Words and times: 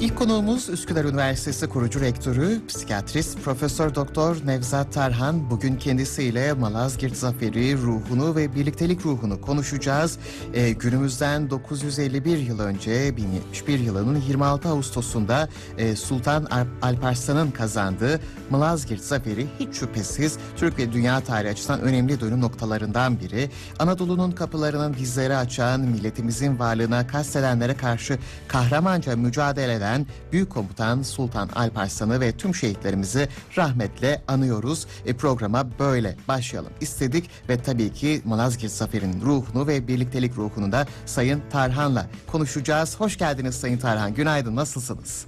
İlk 0.00 0.16
konuğumuz 0.18 0.68
Üsküdar 0.68 1.04
Üniversitesi 1.04 1.66
kurucu 1.66 2.00
rektörü, 2.00 2.66
psikiyatrist 2.68 3.42
Profesör 3.44 3.94
Doktor 3.94 4.36
Nevzat 4.46 4.92
Tarhan. 4.92 5.50
Bugün 5.50 5.76
kendisiyle 5.76 6.52
Malazgirt 6.52 7.16
Zaferi 7.16 7.76
ruhunu 7.76 8.36
ve 8.36 8.54
birliktelik 8.54 9.06
ruhunu 9.06 9.40
konuşacağız. 9.40 10.18
Ee, 10.54 10.70
günümüzden 10.70 11.50
951 11.50 12.38
yıl 12.38 12.60
önce 12.60 13.16
1071 13.16 13.78
yılının 13.78 14.20
26 14.20 14.68
Ağustos'unda 14.68 15.48
e, 15.78 15.96
Sultan 15.96 16.44
Alp- 16.44 16.82
Alparslan'ın 16.82 17.50
kazandığı 17.50 18.20
Malazgirt 18.50 19.00
Zaferi 19.02 19.46
hiç 19.60 19.74
şüphesiz 19.74 20.38
Türk 20.56 20.78
ve 20.78 20.92
dünya 20.92 21.20
tarihi 21.20 21.50
açısından 21.52 21.80
önemli 21.80 22.20
dönüm 22.20 22.40
noktalarından 22.40 23.20
biri. 23.20 23.50
Anadolu'nun 23.78 24.30
kapılarının 24.30 24.94
bizleri 24.96 25.36
açan, 25.36 25.80
milletimizin 25.80 26.58
varlığına 26.58 27.06
kastedenlere 27.06 27.74
karşı 27.76 28.18
kahramanca 28.48 29.16
mücadele 29.16 29.74
eden 29.74 29.87
Büyük 30.32 30.50
Komutan 30.50 31.02
Sultan 31.02 31.48
Alparslan'ı 31.48 32.20
ve 32.20 32.32
tüm 32.32 32.54
şehitlerimizi 32.54 33.28
rahmetle 33.56 34.22
anıyoruz. 34.28 34.86
E, 35.06 35.16
programa 35.16 35.66
böyle 35.78 36.16
başlayalım 36.28 36.72
istedik 36.80 37.30
ve 37.48 37.56
tabii 37.56 37.92
ki 37.92 38.20
Malazgirt 38.24 38.70
Zaferi'nin 38.70 39.20
ruhunu 39.20 39.66
ve 39.66 39.88
birliktelik 39.88 40.36
ruhunu 40.36 40.72
da 40.72 40.86
Sayın 41.06 41.42
Tarhan'la 41.50 42.06
konuşacağız. 42.26 43.00
Hoş 43.00 43.18
geldiniz 43.18 43.54
Sayın 43.54 43.78
Tarhan. 43.78 44.14
Günaydın. 44.14 44.56
Nasılsınız? 44.56 45.26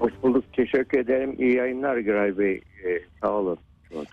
Hoş 0.00 0.12
bulduk. 0.22 0.44
Teşekkür 0.52 0.98
ederim. 0.98 1.34
İyi 1.38 1.54
yayınlar 1.54 1.96
Güray 1.96 2.38
Bey. 2.38 2.62
Ee, 2.84 3.00
sağ 3.20 3.30
olun. 3.30 3.58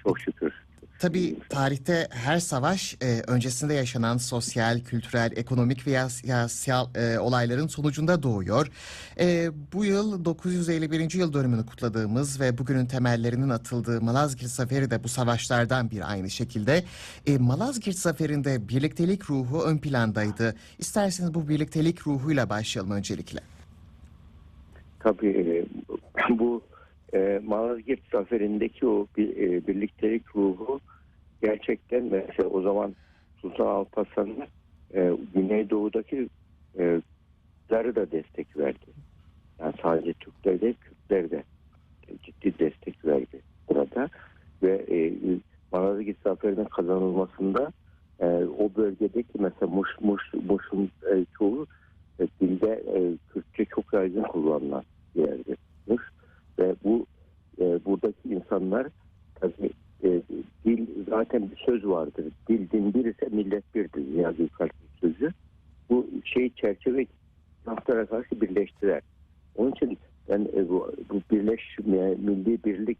Çok 0.04 0.20
şükür. 0.20 0.54
Tabii 1.00 1.36
tarihte 1.50 2.08
her 2.10 2.40
savaş 2.40 2.98
e, 3.02 3.22
öncesinde 3.28 3.74
yaşanan 3.74 4.18
sosyal, 4.18 4.80
kültürel, 4.80 5.32
ekonomik 5.36 5.88
veya 5.88 6.10
siyasal 6.10 6.88
e, 6.96 7.20
olayların 7.20 7.68
sonucunda 7.68 8.24
doğuyor. 8.24 8.68
E, 9.20 9.50
bu 9.74 9.86
yıl 9.86 10.26
951. 10.26 11.14
yıl 11.14 11.34
dönümünü 11.34 11.66
kutladığımız 11.66 12.40
ve 12.40 12.58
bugünün 12.58 12.86
temellerinin 12.86 13.50
atıldığı 13.50 14.02
Malazgirt 14.02 14.50
Zaferi 14.50 14.92
de 14.92 15.04
bu 15.04 15.08
savaşlardan 15.08 15.92
bir 15.92 16.12
aynı 16.12 16.30
şekilde. 16.30 16.84
E, 17.28 17.38
Malazgirt 17.38 17.98
Zaferi'nde 17.98 18.70
birliktelik 18.70 19.30
ruhu 19.30 19.64
ön 19.64 19.78
plandaydı. 19.78 20.56
İsterseniz 20.80 21.34
bu 21.34 21.50
birliktelik 21.50 22.08
ruhuyla 22.08 22.50
başlayalım 22.50 22.92
öncelikle. 22.92 23.40
Tabii 25.00 25.66
bu 26.30 26.62
e, 27.14 27.42
Malazgirt 27.46 28.00
zaferindeki 28.12 28.88
o 28.88 29.08
bir, 29.18 29.38
e, 29.38 29.68
birliktelik 29.68 30.36
ruhu 30.36 30.80
gerçekten 31.42 32.04
mesela 32.04 32.50
o 32.50 32.62
zaman 32.62 32.96
Sultan 33.42 33.66
Alparslan'a 33.66 34.48
e, 34.94 35.14
Güneydoğu'daki 35.34 36.30
e, 36.80 37.02
Kürtleri 37.70 37.96
de 37.96 38.12
destek 38.12 38.58
verdi. 38.58 38.86
Yani 39.60 39.74
sadece 39.82 40.14
Türkler 40.14 40.62
değil 40.62 40.76
Kürtler 40.82 41.32
de 41.32 41.44
ciddi 42.24 42.60
destek 42.60 43.06
verdi 43.06 43.42
burada 43.70 44.10
ve 44.64 44.86
e, 44.92 45.14
Malazgirt 45.72 46.18
zaferinin 46.24 46.66
kazanılmasında 46.66 47.72
e, 48.20 48.26
o 48.60 48.72
bölgedeki 48.76 49.40
mesela 49.40 49.72
Muş, 49.72 49.90
Muş, 50.02 50.24
Muş'un 50.48 50.92
e, 51.12 51.26
çoğu 51.38 51.68
e, 52.20 52.28
dilde 52.42 52.84
e, 52.96 53.00
Kürtçe 53.34 53.66
çok 53.66 53.94
yaygın 53.94 54.24
kullanılan 54.24 54.84
bir 55.16 55.22
yerdir. 55.22 55.58
Muş. 55.88 56.02
Ve 56.60 56.76
bu 56.84 57.06
e, 57.60 57.86
buradaki 57.86 58.39
insanlar 58.50 58.88
tabii 59.36 59.70
e, 60.04 60.22
dil 60.66 60.88
zaten 61.10 61.52
bir 61.52 61.58
söz 61.66 61.86
vardır. 61.86 62.26
Dil 62.50 62.70
din 62.70 62.94
bir 62.94 63.06
ise 63.06 63.28
millet 63.32 63.76
birdir. 63.76 64.16
Niyazi 64.16 64.44
Ülkalp'in 64.44 64.88
sözü. 65.02 65.32
Bu 65.90 66.08
şey 66.24 66.50
çerçeve 66.50 67.06
taraflara 67.66 68.06
karşı 68.06 68.42
birleştirer. 68.42 69.02
Onun 69.56 69.72
için 69.72 69.98
ben 70.30 70.48
e, 70.54 70.70
bu, 70.70 70.92
bu 71.10 71.22
birleşme, 71.32 72.16
milli 72.16 72.64
birlik 72.64 72.98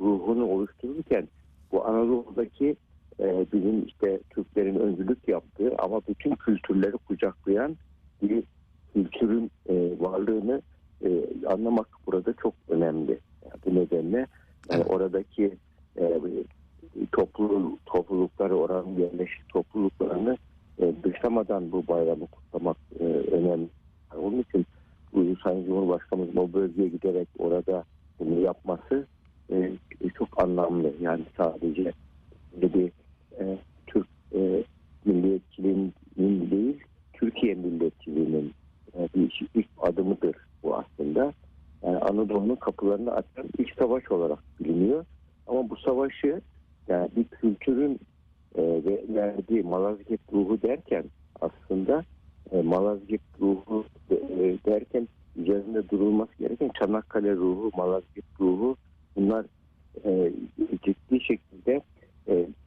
ruhunu 0.00 0.44
oluştururken 0.44 1.28
bu 1.72 1.86
Anadolu'daki 1.86 2.76
e, 3.20 3.46
bizim 3.52 3.86
işte 3.86 4.20
Türklerin 4.30 4.80
öncülük 4.80 5.28
yaptığı 5.28 5.74
ama 5.78 6.00
bütün 6.08 6.34
kültürleri 6.34 6.92
kucaklayan 6.92 7.76
bir 8.22 8.44
kültürün 8.94 9.50
e, 9.68 9.74
varlığını 10.00 10.62
e, 11.04 11.08
anlamak 11.46 11.88
burada 12.06 12.32
çok 12.42 12.54
önemli. 12.68 13.18
Yani 13.44 13.60
bu 13.66 13.74
nedenle 13.74 14.26
yani 14.70 14.84
oradaki 14.84 15.56
e, 15.96 16.20
toplu 17.12 17.78
toplulukları, 17.86 18.56
oranın 18.56 18.98
yerleşik 18.98 19.48
topluluklarını 19.48 20.36
e, 20.78 20.92
dışlamadan 21.04 21.72
bu 21.72 21.86
bayramı 21.88 22.26
kutlamak 22.26 22.76
e, 23.00 23.04
önemli. 23.04 23.68
Yani 24.12 24.22
onun 24.22 24.40
için 24.40 24.66
bu 25.12 25.36
Sayın 25.42 25.64
Cumhurbaşkanımızın 25.64 26.36
o 26.36 26.52
bölgeye 26.52 26.88
giderek 26.88 27.28
orada 27.38 27.84
bunu 28.18 28.40
yapması 28.40 29.06
e, 29.52 29.72
çok 30.18 30.42
anlamlı. 30.42 30.92
Yani 31.00 31.22
sadece 31.36 31.92
bir 32.62 32.92
e, 33.40 33.58
Türk 33.86 34.06
e, 34.34 34.64
milliyetçiliğinin 35.04 35.92
değil, 36.50 36.78
Türkiye 37.12 37.54
milliyetçiliğinin 37.54 38.52
e, 38.98 39.08
bir 39.14 39.48
ilk 39.54 39.68
adımıdır 39.82 40.36
Anadolu'nun 42.10 42.56
kapılarını 42.56 43.12
açan 43.12 43.46
ilk 43.58 43.74
savaş 43.78 44.10
olarak 44.10 44.38
biliniyor. 44.60 45.04
Ama 45.46 45.70
bu 45.70 45.76
savaşı 45.76 46.40
yani 46.88 47.08
bir 47.16 47.24
kültürün 47.24 48.00
e, 48.54 48.62
ve 48.62 49.04
verdiği 49.08 49.62
Malazgirt 49.62 50.20
ruhu 50.32 50.62
derken 50.62 51.04
aslında 51.40 52.04
e, 52.52 52.62
Malazgirt 52.62 53.20
ruhu 53.40 53.84
e, 54.10 54.16
derken 54.66 55.08
üzerinde 55.36 55.88
durulması 55.88 56.32
gereken 56.38 56.70
Çanakkale 56.78 57.34
ruhu, 57.34 57.70
Malazgirt 57.76 58.40
ruhu 58.40 58.76
bunlar 59.16 59.46
e, 60.04 60.32
ciddi 60.82 61.24
şekilde 61.24 61.82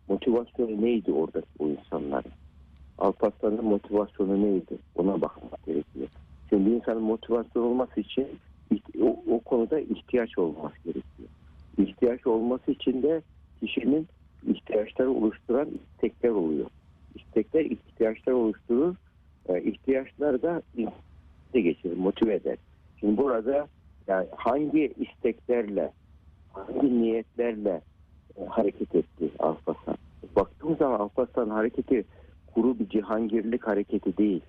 motivasyonu 0.07 0.81
neydi 0.81 1.11
orada 1.11 1.41
o 1.59 1.67
insanların? 1.67 2.31
Alparslan'ın 2.97 3.65
motivasyonu 3.65 4.41
neydi? 4.41 4.77
Ona 4.95 5.21
bakmak 5.21 5.65
gerekiyor. 5.65 6.07
Şimdi 6.49 6.69
insanın 6.69 7.03
motivasyon 7.03 7.63
olması 7.63 7.99
için 7.99 8.27
o, 9.01 9.23
o 9.35 9.39
konuda 9.39 9.79
ihtiyaç 9.79 10.37
olması 10.37 10.75
gerekiyor. 10.85 11.29
İhtiyaç 11.77 12.27
olması 12.27 12.71
için 12.71 13.03
de 13.03 13.21
kişinin 13.59 14.07
ihtiyaçları 14.47 15.11
oluşturan 15.11 15.67
istekler 15.93 16.29
oluyor. 16.29 16.65
İstekler 17.15 17.65
ihtiyaçlar 17.65 18.33
oluşturur. 18.33 18.95
E, 19.49 19.63
ihtiyaçlar 19.63 20.41
da 20.41 20.61
de 21.53 21.61
geçirir, 21.61 21.97
motive 21.97 22.33
eder. 22.33 22.57
Şimdi 22.99 23.17
burada 23.17 23.67
yani 24.07 24.27
hangi 24.35 24.93
isteklerle, 24.97 25.91
hangi 26.53 27.01
niyetlerle 27.01 27.81
e, 28.37 28.45
hareket 28.45 28.95
etti 28.95 29.29
Alparslan? 29.39 29.97
Baktığımız 30.35 30.77
zaman 30.77 30.99
Alparslan 30.99 31.49
hareketi 31.49 32.05
kuru 32.53 32.79
bir 32.79 32.89
cihangirlik 32.89 33.67
hareketi 33.67 34.17
değil. 34.17 34.41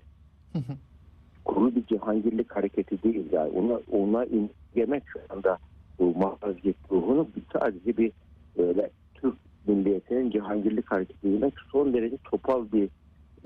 Kuru 1.45 1.75
bir 1.75 1.85
cihangirlik 1.85 2.55
hareketi 2.55 3.03
değil. 3.03 3.25
Yani 3.31 3.51
ona, 3.51 3.79
ona 3.91 4.25
indirgemek 4.25 5.03
şu 5.07 5.19
anda 5.29 5.57
bu 5.99 6.15
Malazgirt 6.15 6.75
ruhunu 6.91 7.27
sadece 7.53 7.97
bir 7.97 8.11
böyle 8.57 8.89
Türk 9.15 9.35
milliyetinin 9.67 10.31
cihangirlik 10.31 10.91
hareketi 10.91 11.33
demek 11.33 11.53
son 11.71 11.93
derece 11.93 12.17
topal 12.23 12.71
bir 12.71 12.89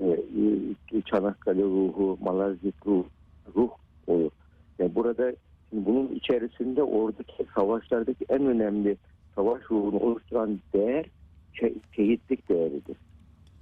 e, 0.00 0.06
e, 0.92 1.02
Çanakkale 1.02 1.62
ruhu, 1.62 2.18
Malazgirt 2.20 2.86
ruh, 2.86 3.04
ruh 3.56 3.70
olur. 4.06 4.30
Yani 4.78 4.94
burada 4.94 5.32
şimdi 5.70 5.86
bunun 5.86 6.08
içerisinde 6.08 6.82
oradaki 6.82 7.46
savaşlardaki 7.54 8.24
en 8.28 8.46
önemli 8.46 8.96
savaş 9.34 9.62
ruhunu 9.70 9.98
oluşturan 9.98 10.60
değer 10.74 11.06
şe- 11.54 11.80
şehitlik 11.96 12.48
değeridir. 12.48 12.96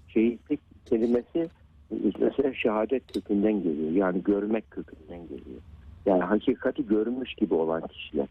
Şehitlik 0.09 0.61
kelimesi 0.87 1.51
mesela 2.21 2.55
şehadet 2.55 3.13
kökünden 3.13 3.63
geliyor. 3.63 3.91
Yani 3.91 4.23
görmek 4.23 4.71
kökünden 4.71 5.23
geliyor. 5.23 5.61
Yani 6.07 6.23
hakikati 6.23 6.87
görmüş 6.87 7.35
gibi 7.35 7.55
olan 7.55 7.87
kişiler. 7.87 8.27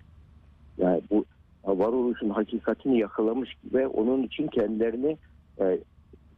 Yani 0.77 1.01
bu 1.11 1.25
varoluşun 1.63 2.29
hakikatini 2.29 2.99
yakalamış 2.99 3.49
ve 3.73 3.87
onun 3.87 4.23
için 4.23 4.47
kendilerini 4.47 5.17
e, 5.59 5.79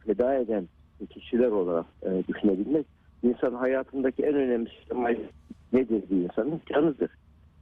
feda 0.06 0.34
eden 0.34 0.68
kişiler 1.10 1.48
olarak 1.48 1.86
e, 2.02 2.22
düşünebilmek. 2.28 2.86
İnsan 3.22 3.54
hayatındaki 3.54 4.22
en 4.22 4.34
önemli 4.34 4.70
şey 4.70 5.18
nedir 5.72 6.02
bir 6.10 6.16
insanın? 6.16 6.60
Canıdır. 6.72 7.10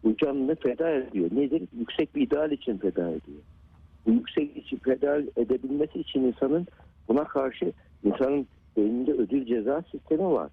Bu 0.04 0.16
canını 0.16 0.54
feda 0.54 0.90
ediyor. 0.90 1.30
Nedir? 1.32 1.62
Yüksek 1.78 2.14
bir 2.14 2.22
ideal 2.22 2.52
için 2.52 2.78
feda 2.78 3.08
ediyor. 3.08 3.40
Bu 4.06 4.12
yüksek 4.12 4.56
için 4.56 4.76
feda 4.76 5.16
edebilmesi 5.36 6.00
için 6.00 6.22
insanın 6.22 6.66
buna 7.08 7.24
karşı 7.24 7.72
insanın 8.04 8.46
beyninde 8.78 9.12
ödül 9.12 9.46
ceza 9.46 9.82
sistemi 9.90 10.24
var. 10.24 10.50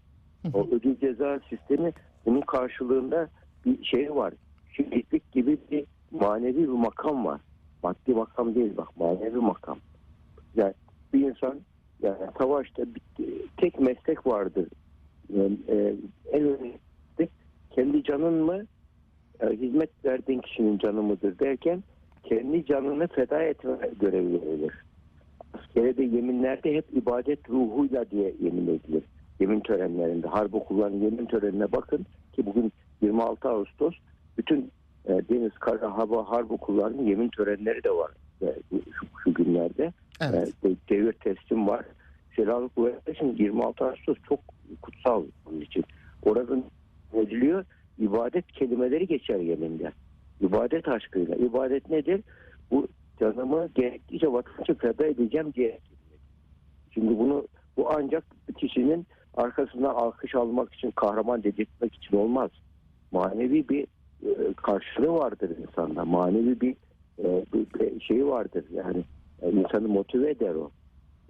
O 0.53 0.67
ödül 0.71 0.95
ceza 0.99 1.39
sistemi 1.49 1.93
bunun 2.25 2.41
karşılığında 2.41 3.29
bir 3.65 3.83
şey 3.83 4.15
var. 4.15 4.33
Şehitlik 4.71 5.31
gibi 5.31 5.57
bir 5.71 5.85
manevi 6.11 6.57
bir 6.57 6.67
makam 6.67 7.25
var. 7.25 7.41
Maddi 7.83 8.13
makam 8.13 8.55
değil 8.55 8.77
bak 8.77 8.97
manevi 8.97 9.37
makam. 9.37 9.77
Yani 10.55 10.73
bir 11.13 11.27
insan 11.29 11.59
yani 12.03 12.17
savaşta 12.37 12.83
bir, 12.85 13.01
tek 13.57 13.79
meslek 13.79 14.27
vardır. 14.27 14.67
Yani, 15.33 15.57
e, 15.67 15.95
en 16.31 16.41
önemli 16.41 16.79
kendi 17.71 18.03
canın 18.03 18.33
mı 18.33 18.65
e, 19.39 19.47
hizmet 19.47 20.05
verdiğin 20.05 20.39
kişinin 20.39 20.77
canı 20.77 21.01
mıdır 21.01 21.39
derken 21.39 21.83
kendi 22.23 22.65
canını 22.65 23.07
feda 23.07 23.43
etme 23.43 23.77
görevi 23.99 24.41
verilir. 24.41 24.84
Askere 25.55 25.97
de 25.97 26.03
yeminlerde 26.03 26.73
hep 26.75 26.85
ibadet 26.93 27.49
ruhuyla 27.49 28.11
diye 28.11 28.33
yemin 28.39 28.67
edilir. 28.67 29.03
Yemin 29.39 29.59
törenlerinde, 29.59 30.27
harp 30.27 30.53
okullarının 30.55 31.01
yemin 31.01 31.25
törenine 31.25 31.71
bakın 31.71 32.05
ki 32.33 32.45
bugün 32.45 32.73
26 33.01 33.49
Ağustos 33.49 33.93
bütün 34.37 34.71
e, 35.05 35.09
deniz, 35.09 35.51
kara, 35.51 35.97
hava, 35.97 36.29
harp 36.29 36.51
okullarının 36.51 37.03
yemin 37.05 37.29
törenleri 37.29 37.83
de 37.83 37.89
var 37.91 38.11
e, 38.41 38.55
şu, 38.71 39.05
şu 39.23 39.33
günlerde. 39.33 39.93
Evet. 40.21 40.53
E, 40.63 40.69
de- 40.69 40.75
devir 40.89 41.13
teslim 41.13 41.67
var. 41.67 41.85
Silahlı 42.35 42.69
kuvvetler 42.69 43.13
için 43.13 43.35
26 43.35 43.85
Ağustos 43.85 44.17
çok 44.29 44.39
kutsal 44.81 45.23
bunun 45.45 45.61
için. 45.61 45.83
Orada 46.23 46.57
ediliyor 47.13 47.65
ibadet 47.99 48.51
kelimeleri 48.51 49.07
geçer 49.07 49.39
yeminde. 49.39 49.91
İbadet 50.41 50.87
aşkıyla. 50.87 51.35
İbadet 51.35 51.89
nedir? 51.89 52.21
Bu 52.71 52.87
canımı 53.19 53.69
gerektiğince 53.75 54.33
vatandaşa 54.33 54.73
feda 54.73 55.05
edeceğim 55.05 55.53
diye. 55.53 55.79
Şimdi 56.93 57.19
bunu 57.19 57.47
bu 57.77 57.89
ancak 57.91 58.23
kişinin 58.57 59.07
arkasından 59.33 59.93
alkış 59.93 60.35
almak 60.35 60.73
için, 60.73 60.91
kahraman 60.91 61.43
dedirtmek 61.43 61.95
için 61.95 62.17
olmaz. 62.17 62.51
Manevi 63.11 63.69
bir 63.69 63.87
e, 64.23 64.53
karşılığı 64.53 65.13
vardır 65.13 65.51
insanda. 65.57 66.05
Manevi 66.05 66.61
bir, 66.61 66.75
e, 67.19 67.45
bir, 67.53 68.01
şeyi 68.01 68.27
vardır. 68.27 68.65
Yani 68.73 69.03
e, 69.41 69.51
insanı 69.51 69.87
motive 69.87 70.29
eder 70.29 70.55
o. 70.55 70.71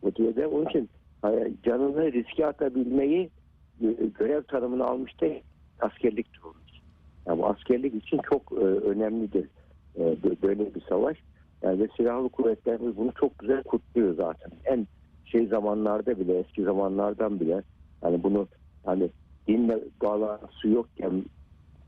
Motive 0.04 0.28
eder. 0.28 0.46
Onun 0.46 0.66
için 0.66 0.90
canını 1.64 2.12
riske 2.12 2.46
atabilmeyi 2.46 3.30
görev 4.20 4.44
tanımını 4.44 4.86
almıştı 4.86 5.26
askerliktir 5.80 6.42
onun 6.44 6.64
için. 6.68 6.84
Yani 7.28 7.42
bu 7.42 7.48
askerlik 7.48 7.96
için 7.96 8.20
çok 8.30 8.52
e, 8.52 8.66
önemlidir 8.66 9.50
e, 9.96 10.02
bö- 10.02 10.42
böyle 10.42 10.76
bir 10.76 10.82
savaş. 10.82 11.18
Yani 11.66 11.80
ve 11.80 11.88
silahlı 11.98 12.30
kuvvetlerimiz 12.30 12.98
bunu 12.98 13.12
çok 13.20 13.40
güzel 13.40 13.64
kutluyor 13.64 14.16
zaten. 14.16 14.52
En 14.66 14.88
şey 15.26 15.48
zamanlarda 15.48 16.20
bile 16.20 16.40
eski 16.40 16.64
zamanlardan 16.64 17.40
bile 17.40 17.64
hani 18.02 18.24
bunu 18.24 18.48
hani 18.86 19.10
dinle 19.48 19.80
bağlantısı 20.02 20.68
yokken 20.68 21.26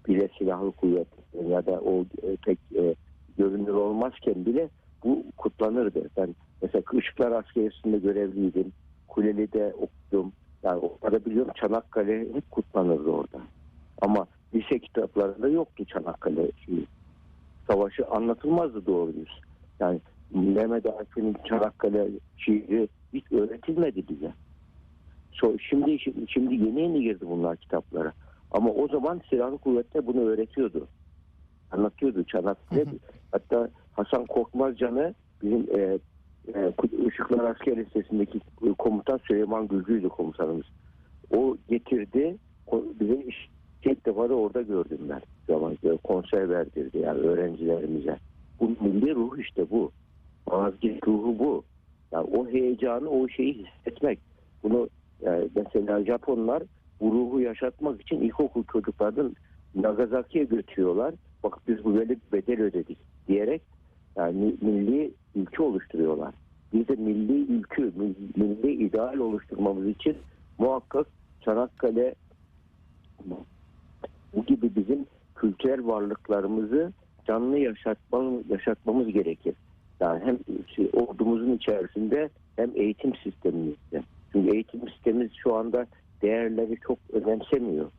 bile 0.07 0.29
silahlı 0.37 0.71
kuvvet 0.71 1.07
ya 1.49 1.65
da 1.65 1.71
o 1.71 2.05
e, 2.23 2.37
pek 2.45 2.59
e, 2.75 2.95
görünür 3.37 3.73
olmazken 3.73 4.45
bile 4.45 4.69
bu 5.03 5.23
kutlanırdı. 5.37 6.09
Ben 6.17 6.35
mesela 6.61 6.83
Işıklar 6.93 7.31
Askeriyesi'nde 7.31 7.97
görevliydim. 7.97 8.73
Kuleli'de 9.07 9.73
okudum. 9.73 10.33
Yani 10.63 10.79
orada 11.01 11.25
biliyorum 11.25 11.51
Çanakkale 11.55 12.33
hep 12.33 12.51
kutlanırdı 12.51 13.09
orada. 13.09 13.41
Ama 14.01 14.27
lise 14.53 14.79
kitaplarında 14.79 15.47
yoktu 15.47 15.85
Çanakkale 15.85 16.51
şeyi. 16.65 16.87
Savaşı 17.67 18.07
anlatılmazdı 18.07 18.85
doğru 18.85 19.13
düz. 19.13 19.46
Yani 19.79 20.01
Mehmet 20.31 20.85
Akif'in 20.85 21.35
Çanakkale 21.49 22.07
şiiri 22.37 22.87
hiç 23.13 23.31
öğretilmedi 23.31 24.03
bize. 24.09 24.33
So, 25.31 25.57
şimdi, 25.69 25.99
şimdi 26.27 26.55
yeni 26.55 26.81
yeni 26.81 27.01
girdi 27.01 27.25
bunlar 27.29 27.57
kitaplara. 27.57 28.13
Ama 28.51 28.69
o 28.69 28.87
zaman 28.87 29.21
silahlı 29.29 29.57
kuvvetler 29.57 30.07
bunu 30.07 30.21
öğretiyordu. 30.21 30.87
Anlatıyordu 31.71 32.23
Çanakkale. 32.23 32.85
Hatta 33.31 33.69
Hasan 33.93 34.25
Korkmazcan'ı 34.25 35.13
bizim 35.41 35.79
e, 35.79 35.99
e, 36.55 36.73
Işıklar 37.07 37.43
Asker 37.43 37.77
Lisesi'ndeki 37.77 38.39
komutan 38.77 39.17
Süleyman 39.17 39.67
Gülcü'ydü 39.67 40.09
komutanımız. 40.09 40.65
O 41.31 41.57
getirdi. 41.69 42.37
Bize 42.99 43.15
iş, 43.15 43.49
tek 43.81 44.05
defa 44.05 44.29
da 44.29 44.33
orada 44.33 44.61
gördüm 44.61 44.99
ben. 45.09 45.21
Zaman 45.47 45.77
e, 45.83 45.97
konser 45.97 46.49
verdirdi 46.49 46.97
yani 46.97 47.19
öğrencilerimize. 47.19 48.19
Milli 49.07 49.15
ruh 49.15 49.39
işte 49.39 49.69
bu. 49.71 49.91
Malazgirt 50.47 51.07
ruhu 51.07 51.39
bu. 51.39 51.63
Yani 52.11 52.27
o 52.37 52.47
heyecanı, 52.47 53.09
o 53.09 53.27
şeyi 53.27 53.53
hissetmek. 53.53 54.19
Bunu 54.63 54.89
yani 55.21 55.49
mesela 55.55 56.05
Japonlar 56.05 56.63
bu 56.99 57.11
ruhu 57.11 57.41
yaşatmak 57.41 58.01
için 58.01 58.21
ilkokul 58.21 58.63
çocuklarını 58.63 59.31
Nagasaki'ye 59.75 60.43
götürüyorlar. 60.43 61.13
Bak 61.43 61.59
biz 61.67 61.83
bu 61.83 61.95
böyle 61.95 62.09
bir 62.09 62.31
bedel 62.31 62.61
ödedik 62.61 62.97
diyerek 63.27 63.61
yani 64.15 64.55
milli 64.61 65.11
ülke 65.35 65.63
oluşturuyorlar. 65.63 66.33
Biz 66.73 66.87
de 66.87 66.95
milli 66.95 67.33
milli, 67.51 68.15
milli 68.35 68.71
ideal 68.71 69.17
oluşturmamız 69.17 69.87
için 69.87 70.17
muhakkak 70.57 71.07
Çanakkale 71.41 72.15
bu 74.35 74.45
gibi 74.45 74.75
bizim 74.75 75.05
kültürel 75.35 75.87
varlıklarımızı 75.87 76.91
canlı 77.27 77.59
yaşatmamız, 78.49 79.07
gerekir. 79.07 79.55
Yani 79.99 80.23
hem 80.25 80.37
şey, 80.75 80.89
ordumuzun 80.93 81.55
içerisinde 81.55 82.29
hem 82.55 82.71
eğitim 82.75 83.15
sistemimizde. 83.15 84.03
Çünkü 84.31 84.55
eğitim 84.55 84.89
sistemimiz 84.89 85.31
şu 85.43 85.55
anda 85.55 85.85
değerleri 86.21 86.77
çok 86.87 86.99
önemsemiyor. 87.13 87.91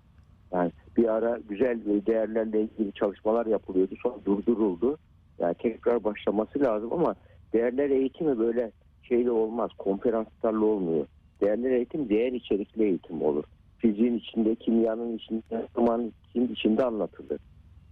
Yani 0.52 0.72
bir 0.96 1.08
ara 1.08 1.38
güzel 1.48 1.80
değerlerle 2.06 2.62
ilgili 2.62 2.92
çalışmalar 2.92 3.46
yapılıyordu. 3.46 3.94
Sonra 4.02 4.16
durduruldu. 4.24 4.98
Yani 5.38 5.54
tekrar 5.54 6.04
başlaması 6.04 6.60
lazım 6.60 6.92
ama 6.92 7.14
değerler 7.52 7.90
eğitimi 7.90 8.38
böyle 8.38 8.70
şeyle 9.02 9.30
olmaz. 9.30 9.70
Konferanslarla 9.78 10.64
olmuyor. 10.64 11.06
Değerler 11.40 11.70
eğitim 11.70 12.08
değer 12.08 12.32
içerikli 12.32 12.84
eğitim 12.84 13.22
olur. 13.22 13.44
Fiziğin 13.78 14.18
içinde, 14.18 14.54
kimyanın 14.54 15.16
içinde, 15.16 15.66
zamanın 15.76 16.12
içinde 16.34 16.84
anlatılır. 16.84 17.40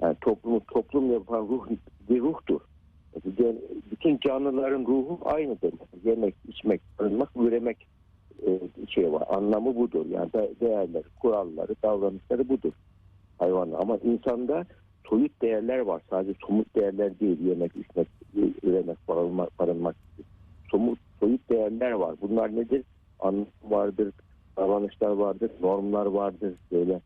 Yani 0.03 0.17
toplumu 0.21 0.61
toplum 0.73 1.13
yapan 1.13 1.49
ruh 1.49 1.67
bir 2.11 2.21
ruhtur. 2.21 2.61
Bütün 3.91 4.19
canlıların 4.19 4.87
ruhu 4.87 5.19
aynıdır. 5.25 5.73
Yemek, 6.05 6.35
içmek, 6.49 6.81
barınmak, 6.99 7.31
üremek 7.37 7.87
e, 8.47 8.61
şey 8.89 9.13
var. 9.13 9.25
Anlamı 9.29 9.77
budur. 9.77 10.07
Yani 10.07 10.33
de- 10.33 10.55
değerleri, 10.61 11.05
kuralları, 11.21 11.75
davranışları 11.83 12.49
budur 12.49 12.73
hayvanın. 13.39 13.73
Ama 13.73 13.97
insanda 13.97 14.65
soyut 15.09 15.43
değerler 15.43 15.79
var. 15.79 16.03
Sadece 16.11 16.35
somut 16.47 16.77
değerler 16.77 17.21
değil. 17.21 17.41
Yemek, 17.41 17.73
içmek, 17.77 18.09
üremek, 18.63 19.09
barınmak, 19.09 19.59
barınmak. 19.59 19.97
Somut, 20.71 20.99
soyut 21.21 21.51
değerler 21.51 21.93
var. 21.93 22.15
Bunlar 22.23 22.57
nedir? 22.57 22.85
Anlam 23.19 23.47
vardır, 23.65 24.13
davranışlar 24.57 25.11
vardır, 25.11 25.51
normlar 25.61 26.07
vardır. 26.07 26.55
Böyle 26.73 27.01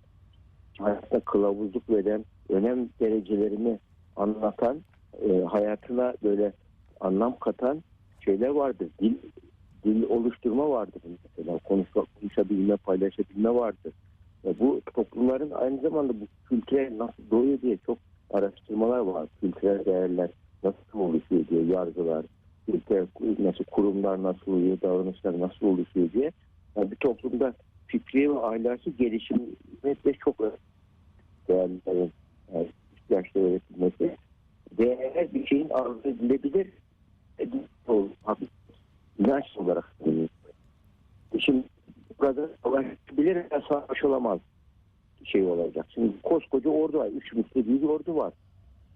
hayatta 0.78 1.20
kılavuzluk 1.20 1.90
veren, 1.90 2.24
önem 2.50 2.88
derecelerini 3.00 3.78
anlatan, 4.16 4.80
e, 5.22 5.40
hayatına 5.40 6.14
böyle 6.22 6.52
anlam 7.00 7.38
katan 7.38 7.82
şeyler 8.24 8.48
vardır. 8.48 8.88
Dil, 9.00 9.14
dil 9.84 10.02
oluşturma 10.02 10.70
vardır 10.70 11.02
mesela. 11.04 11.58
Konuşma, 11.58 12.04
konuşabilme, 12.20 12.76
paylaşabilme 12.76 13.54
vardır. 13.54 13.92
E, 14.44 14.58
bu 14.58 14.80
toplumların 14.94 15.50
aynı 15.50 15.80
zamanda 15.80 16.20
bu 16.20 16.26
kültürel 16.48 16.98
nasıl 16.98 17.30
doğuyor 17.30 17.60
diye 17.62 17.78
çok 17.86 17.98
araştırmalar 18.30 18.98
var. 18.98 19.28
Kültürel 19.40 19.84
değerler 19.84 20.30
nasıl 20.64 20.98
oluşuyor 20.98 21.48
diye 21.48 21.64
yargılar, 21.64 22.26
kültürel 22.66 23.06
nasıl 23.38 23.64
kurumlar 23.64 24.22
nasıl 24.22 24.52
oluyor, 24.52 24.80
davranışlar 24.82 25.40
nasıl 25.40 25.66
oluşuyor 25.66 26.12
diye. 26.12 26.32
Yani 26.76 26.90
bir 26.90 26.96
toplumda 26.96 27.54
fikri 27.86 28.34
ve 28.34 28.38
ahlaki 28.38 28.96
gelişim 28.96 29.38
de 29.84 30.12
çok. 30.12 30.36
Değerlerin 31.48 32.12
yani 32.54 32.68
ihtiyaçları 32.96 33.44
öğretilmesi. 33.44 34.16
Değerler 34.78 35.34
bir 35.34 35.46
şeyin 35.46 35.68
arzu 35.68 36.00
edilebilir 36.04 36.66
inanç 39.30 39.56
olarak. 39.56 39.96
Şimdi 41.40 41.62
burada 42.20 42.48
savaş 42.62 42.86
bilir 43.18 43.38
savaş 43.68 44.04
olamaz 44.04 44.40
şey 45.24 45.42
olacak. 45.42 45.86
Şimdi 45.94 46.12
koskoca 46.22 46.70
ordu 46.70 46.98
var. 46.98 47.06
Üç 47.06 47.32
misli 47.32 47.68
bir 47.68 47.88
ordu 47.88 48.16
var. 48.16 48.32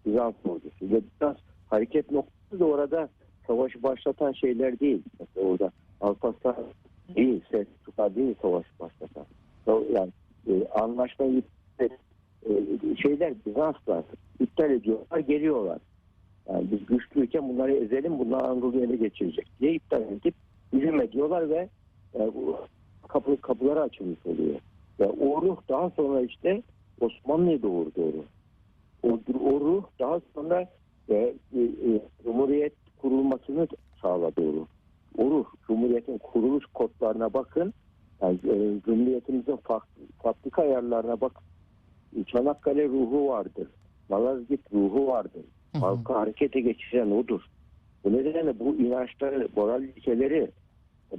Bizans 0.06 0.34
ordusu. 0.44 0.70
Ve 0.82 1.00
Bizans 1.14 1.36
hareket 1.70 2.10
noktası 2.10 2.60
da 2.60 2.64
orada 2.64 3.08
savaşı 3.46 3.82
başlatan 3.82 4.32
şeyler 4.32 4.80
değil. 4.80 5.02
Mesela 5.20 5.46
orada 5.46 5.72
Alparslan 6.00 6.56
değil, 7.16 7.40
Selçuklar 7.50 8.14
değil 8.14 8.34
savaşı 8.42 8.68
başlatan. 8.80 9.26
Yani 9.66 10.10
e, 10.48 10.68
anlaşmayı 10.68 11.42
e, 11.80 11.88
şeyler 13.02 13.34
Bizanslar 13.46 14.04
iptal 14.40 14.70
ediyorlar, 15.44 15.78
geliyorlar. 15.78 15.78
Yani 16.48 16.70
biz 16.70 16.86
güçlüyken 16.86 17.48
bunları 17.48 17.72
ezelim, 17.72 18.18
bunlar 18.18 18.44
Anadolu'yu 18.44 18.84
ele 18.84 18.96
geçirecek 18.96 19.46
diye 19.60 19.74
iptal 19.74 20.02
edip 20.02 20.34
izin 20.72 20.98
ediyorlar 20.98 21.50
ve 21.50 21.68
e, 22.14 22.30
kapı, 23.08 23.40
kapıları 23.40 23.82
açılmış 23.82 24.26
oluyor. 24.26 24.60
Ve 25.00 25.06
o 25.06 25.42
ruh 25.42 25.56
daha 25.68 25.90
sonra 25.90 26.20
işte 26.20 26.62
Osmanlı'yı 27.00 27.62
doğurdu 27.62 28.02
o 28.02 28.12
ruh. 28.12 28.24
O, 29.02 29.18
o 29.50 29.60
ruh 29.60 29.84
daha 29.98 30.20
sonra 30.34 30.68
e, 31.08 31.14
e, 31.14 31.60
e, 31.60 32.02
Cumhuriyet 32.24 32.74
kurulmasını 33.02 33.68
sağladı 34.02 34.40
o 34.40 34.52
ruh. 34.52 34.66
O 35.18 35.30
ruh, 35.30 35.46
Cumhuriyet'in 35.66 36.18
kuruluş 36.18 36.64
kodlarına 36.66 37.32
bakın. 37.32 37.74
Yani, 38.22 38.34
e, 38.34 38.80
Cumhuriyetimizin 38.84 39.56
farklı, 39.56 40.02
fabrika 40.22 40.62
ayarlarına 40.62 41.20
bak. 41.20 41.32
Çanakkale 42.26 42.88
ruhu 42.88 43.28
vardır. 43.28 43.68
Malazgirt 44.08 44.72
ruhu 44.72 45.06
vardır. 45.06 45.42
Hı 45.72 45.78
hı. 45.78 45.82
Halkı 45.82 46.12
harekete 46.12 46.60
geçiren 46.60 47.10
odur. 47.10 47.40
Bu 48.04 48.12
nedenle 48.12 48.58
bu 48.58 48.74
inançları, 48.74 49.48
moral 49.56 49.82
ilkeleri 49.82 50.50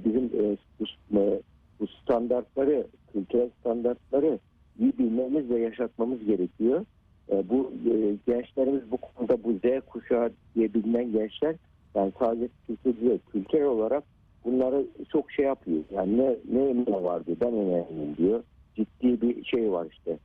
bizim 0.04 0.24
e, 0.24 0.56
bu, 0.80 0.84
e, 1.18 1.40
bu 1.80 1.86
standartları, 1.86 2.86
kültürel 3.12 3.50
standartları 3.60 4.38
iyi 4.78 4.98
bilmemiz 4.98 5.50
ve 5.50 5.60
yaşatmamız 5.60 6.24
gerekiyor. 6.24 6.84
E, 7.30 7.48
bu 7.48 7.72
e, 7.86 8.16
gençlerimiz 8.26 8.90
bu 8.90 8.96
konuda 8.96 9.44
bu 9.44 9.52
Z 9.52 9.80
kuşağı 9.86 10.30
diye 10.54 10.74
bilinen 10.74 11.12
gençler 11.12 11.56
yani 11.94 12.12
sadece 12.18 12.48
kültür 12.66 13.00
değil, 13.00 13.18
kültürel 13.32 13.66
olarak 13.66 14.04
bunları 14.44 14.86
çok 15.12 15.32
şey 15.32 15.44
yapıyor. 15.44 15.84
Yani 15.90 16.18
ne, 16.18 16.36
ne 16.52 16.68
emine 16.68 17.02
var 17.02 17.26
diyor, 17.26 17.36
ben 17.40 17.52
emeğim 17.52 18.16
diyor. 18.16 18.42
Ciddi 18.76 19.20
bir 19.22 19.44
şey 19.44 19.72
var 19.72 19.86
işte. 19.90 20.18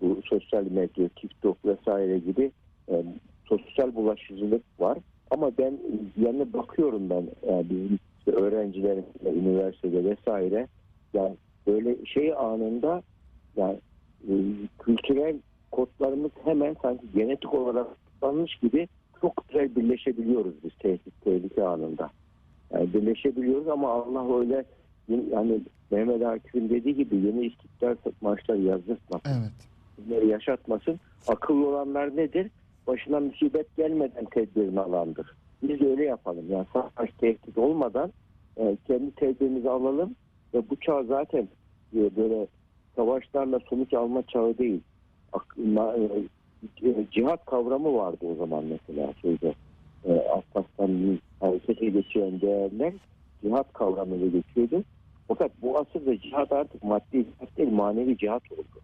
Bu 0.00 0.20
sosyal 0.24 0.64
medya, 0.70 1.08
TikTok 1.08 1.64
vesaire 1.64 2.18
gibi 2.18 2.52
e, 2.88 3.04
sosyal 3.44 3.94
bulaşıcılık 3.94 4.62
var. 4.80 4.98
Ama 5.30 5.50
ben 5.58 5.78
yanına 6.16 6.52
bakıyorum 6.52 7.10
ben 7.10 7.22
e, 7.22 7.70
bizim 7.70 7.98
işte 8.18 8.30
öğrencilerimizle 8.32 9.30
üniversitede 9.30 10.04
vesaire 10.04 10.68
yani 11.14 11.36
böyle 11.66 12.06
şey 12.06 12.34
anında 12.34 13.02
yani 13.56 13.78
e, 14.28 14.32
kültürel 14.78 15.36
kodlarımız 15.70 16.30
hemen 16.44 16.76
sanki 16.82 17.06
genetik 17.14 17.54
olarak 17.54 17.86
tutlanmış 18.06 18.56
gibi 18.56 18.88
çok 19.20 19.48
güzel 19.48 19.76
birleşebiliyoruz 19.76 20.54
biz 20.64 20.70
tehdit 20.78 21.24
tehlike 21.24 21.64
anında. 21.64 22.10
Yani 22.72 22.94
birleşebiliyoruz 22.94 23.68
ama 23.68 23.92
Allah 23.92 24.38
öyle 24.38 24.64
yani 25.08 25.60
Mehmet 25.90 26.22
Akif'in 26.22 26.68
dediği 26.68 26.94
gibi 26.94 27.16
yeni 27.16 27.46
istiklal 27.46 27.96
maçları 28.20 28.60
yazdırtmasın. 28.60 29.30
Evet. 29.40 29.69
Bunları 30.06 30.26
yaşatmasın. 30.26 31.00
Akıllı 31.28 31.68
olanlar 31.68 32.16
nedir? 32.16 32.50
Başına 32.86 33.20
musibet 33.20 33.76
gelmeden 33.76 34.24
tedbirini 34.24 34.80
alandır. 34.80 35.34
Biz 35.62 35.80
de 35.80 35.90
öyle 35.90 36.04
yapalım. 36.04 36.44
Yani 36.50 36.66
savaş 36.72 37.10
tehdit 37.18 37.58
olmadan 37.58 38.12
e, 38.56 38.76
kendi 38.86 39.10
tedbirimizi 39.10 39.70
alalım 39.70 40.16
ve 40.54 40.70
bu 40.70 40.76
çağ 40.76 41.02
zaten 41.02 41.48
e, 41.96 42.16
böyle 42.16 42.46
savaşlarla 42.96 43.60
sonuç 43.70 43.94
alma 43.94 44.22
çağı 44.22 44.58
değil. 44.58 44.80
Ak- 45.32 45.56
ma- 45.58 46.24
e, 46.82 46.88
e, 46.88 47.06
cihat 47.10 47.44
kavramı 47.44 47.94
vardı 47.94 48.26
o 48.32 48.34
zaman 48.34 48.64
mesela 48.64 49.14
şeyde. 49.22 49.54
E, 50.04 50.12
Alparslan'ın 50.12 51.20
harekete 51.40 51.86
geçiren 51.86 52.40
değerler 52.40 52.92
cihat 53.42 53.72
kavramıyla 53.72 54.26
geçiyordu. 54.26 54.84
Fakat 55.28 55.50
bu 55.62 55.78
asırda 55.78 56.18
cihat 56.20 56.52
artık 56.52 56.82
maddi 56.84 57.24
cihat 57.24 57.58
değil 57.58 57.72
manevi 57.72 58.16
cihat 58.18 58.52
oldu. 58.52 58.80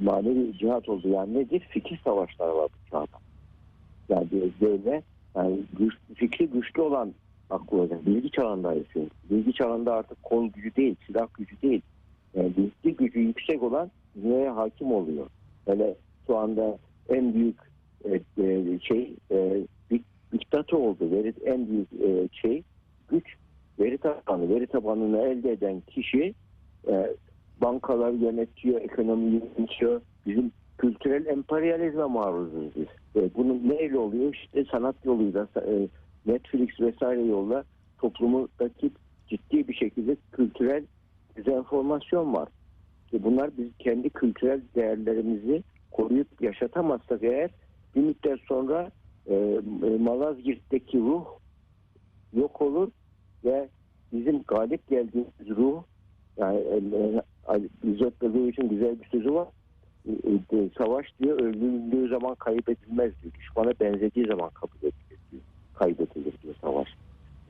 Manevi 0.00 0.58
cihat 0.58 0.88
oldu. 0.88 1.08
Yani 1.08 1.34
nedir? 1.34 1.60
Fikir 1.60 2.00
savaşları 2.04 2.56
var 2.56 2.68
bu 2.68 2.90
çağda. 2.90 3.18
Yani 4.08 4.28
böyle 4.60 5.02
yani 5.36 5.60
güç, 5.78 5.94
fikri 6.14 6.46
güçlü 6.46 6.82
olan 6.82 7.14
aklı 7.50 7.76
olacak. 7.80 8.06
Bilgi 8.06 8.30
çağındayız. 8.30 8.86
Bilgi 9.30 9.52
çağında 9.52 9.94
artık 9.94 10.22
kol 10.22 10.48
gücü 10.48 10.76
değil, 10.76 10.96
silah 11.06 11.26
gücü 11.34 11.62
değil. 11.62 11.82
Yani 12.34 12.52
bilgi 12.56 12.96
gücü 12.96 13.20
yüksek 13.20 13.62
olan 13.62 13.90
dünyaya 14.22 14.56
hakim 14.56 14.92
oluyor. 14.92 15.26
Böyle 15.66 15.94
şu 16.26 16.36
anda 16.36 16.78
en 17.08 17.34
büyük 17.34 17.56
e, 18.04 18.14
e, 18.42 18.78
şey 18.80 19.14
e, 19.30 19.66
dik- 19.90 20.32
diktatör 20.32 20.78
oldu. 20.78 21.10
Veri, 21.10 21.34
en 21.44 21.68
büyük 21.68 21.88
e, 21.92 22.28
şey 22.32 22.62
güç 23.08 23.24
veri 23.80 23.98
tabanı. 23.98 24.48
Veri 24.48 24.66
tabanını 24.66 25.18
elde 25.18 25.52
eden 25.52 25.80
kişi 25.80 26.34
e, 26.88 27.14
bankalar 27.60 28.10
yönetiyor, 28.10 28.80
ekonomi 28.80 29.24
yönetiyor. 29.24 30.00
Bizim 30.26 30.52
kültürel 30.78 31.26
emperyalizme 31.26 32.04
maruzuz 32.04 32.76
biz. 32.76 33.22
E, 33.22 33.34
bunun 33.34 33.68
neyle 33.68 33.98
oluyor? 33.98 34.34
İşte 34.34 34.64
sanat 34.64 34.96
yoluyla, 35.04 35.48
e, 35.56 35.88
Netflix 36.26 36.80
vesaire 36.80 37.22
yolla 37.22 37.64
toplumdaki 37.98 38.90
ciddi 39.28 39.68
bir 39.68 39.74
şekilde 39.74 40.16
kültürel 40.32 40.84
dezenformasyon 41.36 42.34
var. 42.34 42.48
E, 43.12 43.22
bunlar 43.22 43.50
biz 43.58 43.68
kendi 43.78 44.10
kültürel 44.10 44.60
değerlerimizi 44.74 45.62
koruyup 45.90 46.42
yaşatamazsak 46.42 47.22
eğer 47.22 47.50
bir 47.96 48.00
müddet 48.00 48.40
sonra 48.48 48.90
e, 49.26 49.34
e, 49.34 49.98
Malazgirt'teki 49.98 50.98
ruh 50.98 51.26
yok 52.32 52.62
olur 52.62 52.90
ve 53.44 53.68
bizim 54.12 54.42
galip 54.42 54.88
geldiğimiz 54.88 55.56
ruh 55.56 55.82
yani 56.36 56.58
e, 56.58 56.76
e, 56.76 57.22
İzzet 57.84 58.22
Begoviç'in 58.22 58.68
güzel 58.68 59.00
bir 59.00 59.08
sözü 59.08 59.34
var. 59.34 59.48
E, 60.08 60.12
e, 60.56 60.70
Savaş 60.78 61.06
diyor 61.22 61.40
öldürüldüğü 61.40 62.08
zaman 62.08 62.34
kaybedilmez 62.34 63.12
diyor. 63.22 63.34
Düşmana 63.34 63.72
benzediği 63.80 64.26
zaman 64.26 64.50
kabul 64.50 64.78
edilir 64.78 65.18
diyor. 65.30 65.42
Kaybedilir 65.74 66.34
diyor 66.42 66.54
savaş. 66.60 66.88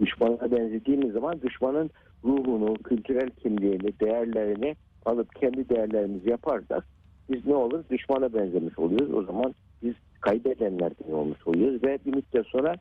Düşmana 0.01 0.51
benzediğimiz 0.51 1.13
zaman 1.13 1.43
düşmanın 1.43 1.91
ruhunu, 2.25 2.75
kültürel 2.75 3.31
kimliğini, 3.31 4.01
değerlerini 4.01 4.77
alıp 5.07 5.35
kendi 5.35 5.69
değerlerimizi 5.69 6.31
yaparsak 6.31 6.85
biz 7.31 7.47
ne 7.47 7.55
olur? 7.55 7.85
Düşmana 7.91 8.35
benzemiş 8.35 8.79
oluyoruz. 8.79 9.15
O 9.15 9.23
zaman 9.23 9.55
biz 9.83 9.95
kaybedenlerden 10.21 11.13
olmuş 11.13 11.47
oluyoruz 11.47 11.85
ve 11.85 11.99
bir 12.07 12.15
müddet 12.15 12.47
sonra 12.47 12.77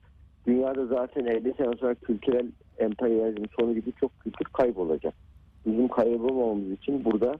dünyada 0.48 0.86
zaten 0.86 1.26
50 1.26 1.54
sene 1.54 1.76
sonra 1.80 1.96
kültürel 1.96 2.48
emperyalizm 2.78 3.44
sonu 3.60 3.74
gibi 3.74 3.94
çok 4.00 4.20
kültür 4.20 4.46
kaybolacak. 4.46 5.14
Bizim 5.66 5.88
kaybolmamamız 5.88 6.72
için 6.72 7.06
burada 7.06 7.36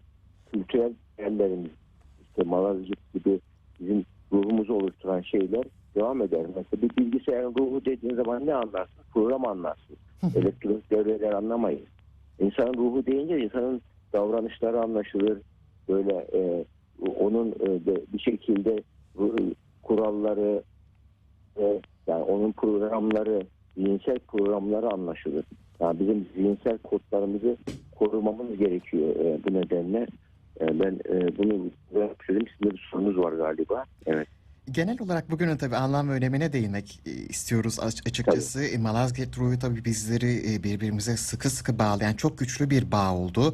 kültürel 0.52 0.94
değerlerimiz 1.18 1.72
işte 2.30 2.44
Malazgirt 2.44 3.14
gibi 3.14 3.40
bizim 3.80 4.06
ruhumuzu 4.32 4.74
oluşturan 4.74 5.22
şeyler 5.22 5.64
devam 5.96 6.22
eder. 6.22 6.46
Mesela 6.56 6.82
bir 6.82 6.98
bilgisayarın 6.98 7.56
ruhu 7.58 7.86
dediğin 7.86 8.16
zaman 8.16 8.46
ne 8.46 8.54
anlarsın? 8.54 9.04
Program 9.14 9.48
anlarsın. 9.48 9.98
Elektronik 10.36 10.92
devreler 10.92 11.32
anlamayız. 11.34 11.88
İnsanın 12.40 12.74
ruhu 12.74 13.06
deyince 13.06 13.40
insanın 13.40 13.82
davranışları 14.14 14.82
anlaşılır. 14.82 15.38
Böyle 15.90 16.28
e, 16.34 16.66
onun 17.20 17.52
e, 17.52 17.86
de 17.86 18.02
bir 18.14 18.20
şekilde 18.20 18.84
e, 19.20 19.26
kuralları 19.84 20.64
e, 21.58 21.82
yani 22.08 22.24
onun 22.24 22.52
programları 22.52 23.44
zihinsel 23.78 24.20
programları 24.20 24.94
anlaşılır. 24.94 25.46
Yani 25.84 26.00
bizim 26.00 26.28
zihinsel 26.36 26.78
kodlarımızı 26.78 27.58
korumamız 27.96 28.58
gerekiyor 28.58 29.16
e, 29.16 29.44
bu 29.44 29.54
nedenle. 29.54 30.08
E, 30.62 30.80
ben 30.80 31.00
e, 31.10 31.38
bunu 31.38 31.54
yapıyorum. 31.54 32.18
Sizin 32.28 32.72
bir 32.72 32.88
sorunuz 32.92 33.18
var 33.18 33.34
galiba. 33.34 33.86
Evet. 34.06 34.28
Genel 34.72 34.98
olarak 35.02 35.32
bugünün 35.32 35.58
tabii 35.58 35.76
anlam 35.76 36.10
ve 36.10 36.14
önemine 36.14 36.54
değinmek 36.54 37.00
e, 37.06 37.12
istiyoruz 37.12 37.80
aç- 37.80 38.08
açıkçası. 38.08 38.64
E, 38.66 38.78
Malazgirt 38.78 39.38
ruhu 39.38 39.60
tabii 39.60 39.86
bizleri 39.86 40.54
e, 40.56 40.64
birbirimize 40.64 41.18
sıkı 41.18 41.50
sıkı 41.50 41.80
bağlayan 41.80 42.14
çok 42.14 42.38
güçlü 42.38 42.70
bir 42.70 42.92
bağ 42.92 43.14
oldu. 43.16 43.54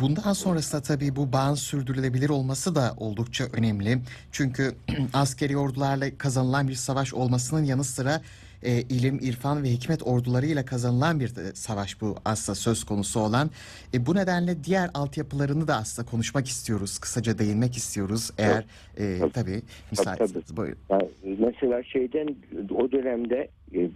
Bundan 0.00 0.32
sonrasında 0.32 0.82
tabii 0.82 1.16
bu 1.16 1.32
bağın 1.32 1.54
sürdürülebilir 1.54 2.28
olması 2.30 2.74
da 2.74 2.94
oldukça 2.96 3.44
önemli. 3.52 3.98
Çünkü 4.32 4.72
askeri 5.12 5.56
ordularla 5.56 6.18
kazanılan 6.18 6.68
bir 6.68 6.74
savaş 6.74 7.14
olmasının 7.14 7.64
yanı 7.64 7.84
sıra 7.84 8.20
e, 8.62 8.80
ilim, 8.80 9.18
irfan 9.22 9.62
ve 9.62 9.68
hikmet 9.68 10.06
ordularıyla 10.06 10.64
kazanılan 10.64 11.20
bir 11.20 11.36
de 11.36 11.54
savaş 11.54 12.00
bu 12.00 12.16
aslında 12.24 12.56
söz 12.56 12.84
konusu 12.84 13.20
olan. 13.20 13.50
E, 13.94 14.06
bu 14.06 14.14
nedenle 14.14 14.64
diğer 14.64 14.90
altyapılarını 14.94 15.68
da 15.68 15.76
aslında 15.76 16.10
konuşmak 16.10 16.46
istiyoruz. 16.46 16.98
Kısaca 16.98 17.38
değinmek 17.38 17.76
istiyoruz. 17.76 18.30
Eğer 18.38 18.64
e, 18.96 19.18
Tabii. 19.18 19.32
tabii 19.32 19.62
müsaitseniz. 19.90 20.56
Buyurun. 20.56 20.78
Yani 20.90 21.08
mesela 21.38 21.82
şeyden 21.82 22.36
o 22.70 22.92
dönemde 22.92 23.48
e, 23.74 23.90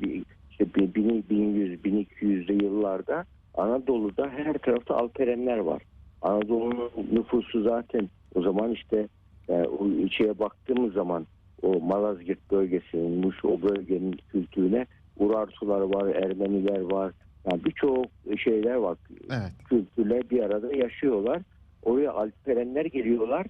işte 0.51 0.65
1100-1200'lü 0.65 2.65
yıllarda 2.65 3.25
Anadolu'da 3.55 4.29
her 4.29 4.59
tarafta 4.59 4.97
alperenler 4.97 5.59
var. 5.59 5.83
Anadolu'nun 6.23 6.91
nüfusu 7.13 7.63
zaten 7.63 8.09
o 8.35 8.43
zaman 8.43 8.73
işte 8.73 9.09
e, 9.49 9.53
o 9.53 9.89
içeye 9.89 10.39
baktığımız 10.39 10.93
zaman 10.93 11.27
o 11.63 11.81
Malazgirt 11.81 12.51
bölgesinin, 12.51 13.19
Muş 13.27 13.45
o 13.45 13.63
bölgenin 13.63 14.19
kültürüne 14.29 14.87
Urartular 15.19 15.81
var, 15.81 16.15
Ermeniler 16.15 16.81
var. 16.81 17.13
Yani 17.51 17.65
birçok 17.65 18.07
şeyler 18.39 18.75
var. 18.75 18.97
Evet. 19.31 19.53
Kültürler 19.69 20.31
bir 20.31 20.41
arada 20.41 20.77
yaşıyorlar. 20.77 21.43
Oraya 21.83 22.13
alperenler 22.13 22.85
geliyorlar. 22.85 23.47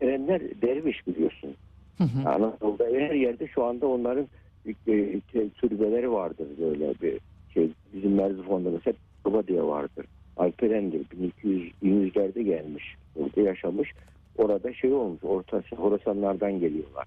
Alperenler 0.00 0.62
derviş 0.62 1.06
biliyorsun. 1.06 1.56
Hı 1.98 2.04
hı. 2.04 2.28
Anadolu'da 2.28 2.84
her 2.84 3.14
yerde 3.14 3.46
şu 3.48 3.64
anda 3.64 3.86
onların 3.86 4.28
e, 4.66 5.20
te- 5.20 5.50
türbeleri 5.50 6.12
vardır 6.12 6.46
böyle 6.60 6.94
bir 7.02 7.20
şey. 7.48 7.70
Bizim 7.94 8.14
Merzifon'da 8.14 8.70
mesela 8.70 8.94
Baba 9.24 9.46
diye 9.46 9.62
vardır. 9.62 10.06
Alperendir. 10.36 11.06
1200 11.12 11.72
1100'lerde 11.82 12.42
gelmiş. 12.42 12.94
Orada 13.16 13.40
yaşamış. 13.40 13.92
Orada 14.38 14.72
şey 14.72 14.92
olmuş. 14.92 15.24
Orta 15.24 15.62
Horasanlardan 15.76 16.60
geliyorlar. 16.60 17.06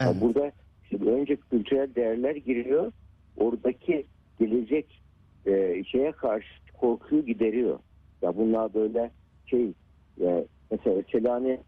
Yani 0.00 0.10
Evet. 0.12 0.22
burada 0.22 0.52
şimdi 0.88 1.10
önce 1.10 1.36
kültürel 1.36 1.94
değerler 1.94 2.36
giriyor. 2.36 2.92
Oradaki 3.36 4.06
gelecek 4.40 5.02
e, 5.46 5.84
şeye 5.84 6.12
karşı 6.12 6.48
korkuyu 6.80 7.26
gideriyor. 7.26 7.78
Ya 8.22 8.36
bunlar 8.36 8.74
böyle 8.74 9.10
şey 9.46 9.72
e, 10.20 10.44
mesela 10.70 11.02
Selanik 11.12 11.60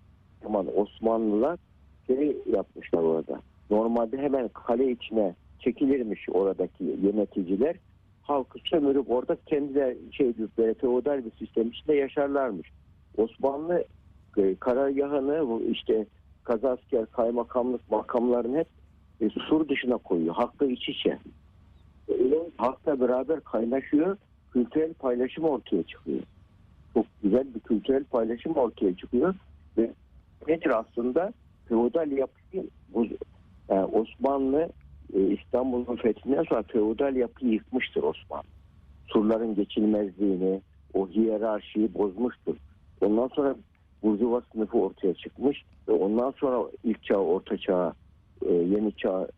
zaman 0.43 0.79
Osmanlılar 0.79 1.59
şey 2.07 2.37
yapmışlar 2.53 3.03
orada. 3.03 3.41
Normalde 3.71 4.19
hemen 4.19 4.49
kale 4.49 4.91
içine 4.91 5.35
çekilirmiş 5.61 6.29
oradaki 6.29 6.85
yöneticiler. 6.85 7.77
Halkı 8.23 8.59
sömürüp 8.65 9.11
orada 9.11 9.37
kendiler 9.47 9.95
şey 10.13 10.33
böyle 10.59 10.75
feodal 10.75 11.25
bir 11.25 11.31
sistem 11.31 11.69
içinde 11.69 11.95
yaşarlarmış. 11.95 12.71
Osmanlı 13.17 13.85
e, 14.39 14.55
karargahını 14.55 15.63
işte 15.71 16.07
kazasker, 16.45 17.07
kaymakamlık 17.07 17.91
makamlarını 17.91 18.59
hep 18.59 18.69
e, 19.21 19.31
sur 19.31 19.69
dışına 19.69 19.97
koyuyor. 19.97 20.35
Halkla 20.35 20.67
iç 20.67 20.89
içe. 20.89 21.19
E, 22.09 22.15
halkla 22.57 23.01
beraber 23.01 23.41
kaynaşıyor. 23.41 24.17
Kültürel 24.53 24.95
paylaşım 24.95 25.45
ortaya 25.45 25.83
çıkıyor. 25.83 26.21
Çok 26.95 27.07
güzel 27.23 27.55
bir 27.55 27.61
kültürel 27.61 28.05
paylaşım 28.05 28.53
ortaya 28.53 28.97
çıkıyor. 28.97 29.35
Ve 29.79 29.91
nedir 30.49 30.79
aslında? 30.79 31.33
Feodal 31.69 32.11
yapıyı 32.11 32.67
bu, 32.95 33.07
yani 33.69 33.85
Osmanlı 33.85 34.69
e, 35.15 35.21
İstanbul'un 35.21 35.97
fethinden 35.97 36.43
sonra 36.43 36.63
feodal 36.63 37.17
yapıyı 37.17 37.53
yıkmıştır 37.53 38.03
Osmanlı. 38.03 38.45
Surların 39.07 39.55
geçilmezliğini, 39.55 40.61
o 40.95 41.09
hiyerarşiyi 41.09 41.95
bozmuştur. 41.95 42.57
Ondan 43.01 43.29
sonra 43.29 43.57
Burjuva 44.05 44.43
sınıfı 44.53 44.79
ortaya 44.79 45.15
çıkmış 45.15 45.65
ve 45.89 45.93
ondan 45.93 46.31
sonra 46.31 46.71
ilk 46.85 47.05
çağ, 47.05 47.17
orta 47.17 47.57
çağ, 47.57 47.93
e, 48.47 48.53
yeni 48.53 48.93
çağ 48.97 49.29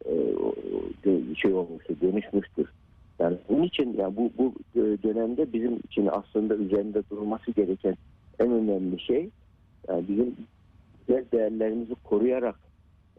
e, 1.07 1.35
şey 1.37 1.53
olmuştur, 1.55 1.95
dönüşmüştür. 2.01 2.69
Yani 3.19 3.37
bunun 3.49 3.63
için 3.63 3.97
yani 3.99 4.17
bu, 4.17 4.31
bu 4.39 4.55
e, 4.75 5.03
dönemde 5.03 5.53
bizim 5.53 5.77
için 5.77 6.09
aslında 6.13 6.57
üzerinde 6.57 7.03
durulması 7.11 7.51
gereken 7.51 7.97
en 8.39 8.51
önemli 8.51 9.01
şey 9.01 9.31
yani 9.89 10.09
bizim 10.09 10.37
değerlerimizi 11.09 11.95
koruyarak 11.95 12.57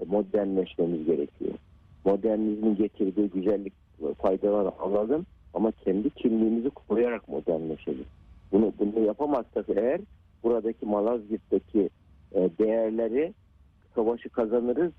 modernleşmemiz 0.07 1.05
gerekiyor. 1.05 1.53
Modernizmin 2.05 2.75
getirdiği 2.75 3.29
güzellik 3.29 3.73
faydaları 4.17 4.71
alalım 4.79 5.25
ama 5.53 5.71
kendi 5.71 6.09
kimliğimizi 6.09 6.69
koruyarak 6.69 7.27
modernleşelim. 7.27 8.05
Bunu 8.51 8.73
bunu 8.79 9.05
yapamazsak 9.05 9.65
eğer 9.69 10.01
buradaki 10.47 10.85
Malazgirt'teki 10.85 11.89
e, 12.31 12.49
değerleri 12.59 13.33
savaşı 13.95 14.29
kazanırız 14.29 14.91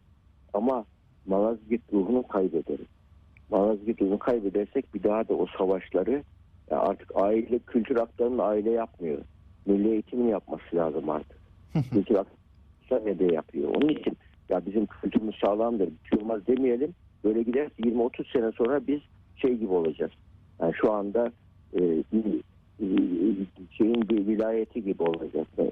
ama 0.55 0.85
Malazgirt 1.27 1.93
ruhunu 1.93 2.29
kaybederiz. 2.29 2.87
Malazgirt 3.51 4.03
ruhunu 4.03 4.19
kaybedersek 4.19 4.95
bir 4.95 5.03
daha 5.03 5.29
da 5.29 5.35
o 5.35 5.47
savaşları 5.59 6.23
e, 6.71 6.75
artık 6.75 7.13
aile 7.15 7.59
kültür 7.59 7.97
aktarımını 7.97 8.43
aile 8.43 8.71
yapmıyor. 8.71 9.19
Milli 9.67 9.91
eğitimin 9.91 10.29
yapması 10.29 10.77
lazım 10.77 11.11
artık. 11.11 11.39
kültür 11.93 12.15
aktarımı 12.15 13.07
ne 13.07 13.19
de 13.19 13.35
yapıyor. 13.35 13.69
Onun 13.75 13.89
için 13.89 14.17
ya 14.49 14.67
bizim 14.67 14.87
kültürümüz 14.87 15.37
sağlamdır, 15.45 15.87
bir 15.87 16.09
şey 16.09 16.19
olmaz 16.19 16.47
demeyelim. 16.47 16.95
Böyle 17.25 17.43
giderse 17.43 17.75
20-30 17.83 18.33
sene 18.33 18.53
sonra 18.53 18.87
biz 18.87 19.01
şey 19.37 19.55
gibi 19.55 19.73
olacağız. 19.73 20.13
Yani 20.61 20.75
şu 20.81 20.93
anda 20.93 21.33
e, 21.81 21.81
şeyin 23.71 24.09
bir 24.09 24.27
vilayeti 24.27 24.85
gibi 24.85 25.03
olacağız. 25.03 25.47
E, 25.59 25.65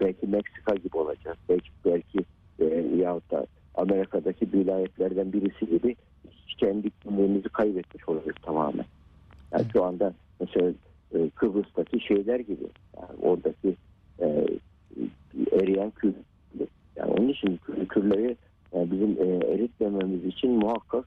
Belki 0.00 0.26
Meksika 0.26 0.74
gibi 0.74 0.96
olacağız. 0.96 1.36
Belki 1.48 1.70
belki 1.84 2.18
e, 2.58 2.64
yahut 2.96 3.30
da 3.30 3.46
Amerika'daki 3.74 4.52
vilayetlerden 4.52 5.32
birisi 5.32 5.66
gibi 5.66 5.96
kendi 6.58 6.90
kimliğimizi 6.90 7.48
kaybetmiş 7.48 8.08
olacağız 8.08 8.36
tamamen. 8.42 8.84
Yani 9.52 9.66
şu 9.72 9.84
anda 9.84 10.14
mesela 10.40 10.72
e, 11.14 11.30
Kıbrıs'taki 11.30 12.00
şeyler 12.00 12.40
gibi. 12.40 12.66
Yani 12.96 13.18
oradaki 13.22 13.76
e, 14.20 14.46
eriyen 15.52 15.90
kültür. 15.90 16.22
Yani 16.96 17.12
onun 17.12 17.28
için 17.28 17.56
kültürleri 17.56 18.36
e, 18.74 18.90
bizim 18.90 19.10
e, 19.10 19.46
eritmememiz 19.46 20.24
için 20.24 20.50
muhakkak 20.50 21.04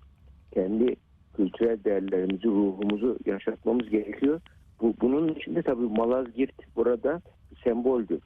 kendi 0.53 0.95
kültürel 1.37 1.83
değerlerimizi, 1.83 2.47
ruhumuzu 2.47 3.17
yaşatmamız 3.25 3.89
gerekiyor. 3.89 4.41
Bu, 4.81 4.93
bunun 5.01 5.27
içinde 5.27 5.61
tabii 5.61 5.87
Malazgirt 5.87 6.75
burada 6.75 7.21
semboldür. 7.63 8.21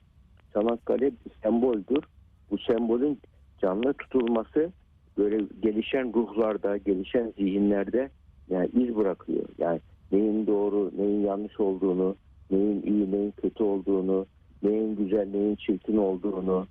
Çanakkale 0.53 1.05
bir 1.05 1.31
semboldür. 1.43 2.03
Bu 2.51 2.57
sembolün 2.57 3.19
canlı 3.61 3.93
tutulması 3.93 4.71
böyle 5.17 5.45
gelişen 5.61 6.13
ruhlarda, 6.13 6.77
gelişen 6.77 7.33
zihinlerde 7.37 8.09
yani 8.49 8.69
iz 8.73 8.95
bırakıyor. 8.95 9.45
Yani 9.57 9.79
neyin 10.11 10.47
doğru, 10.47 10.91
neyin 10.97 11.25
yanlış 11.25 11.59
olduğunu, 11.59 12.15
neyin 12.51 12.81
iyi, 12.81 13.11
neyin 13.11 13.31
kötü 13.31 13.63
olduğunu, 13.63 14.25
neyin 14.63 14.95
güzel, 14.95 15.29
neyin 15.29 15.55
çirkin 15.55 15.97
olduğunu, 15.97 16.67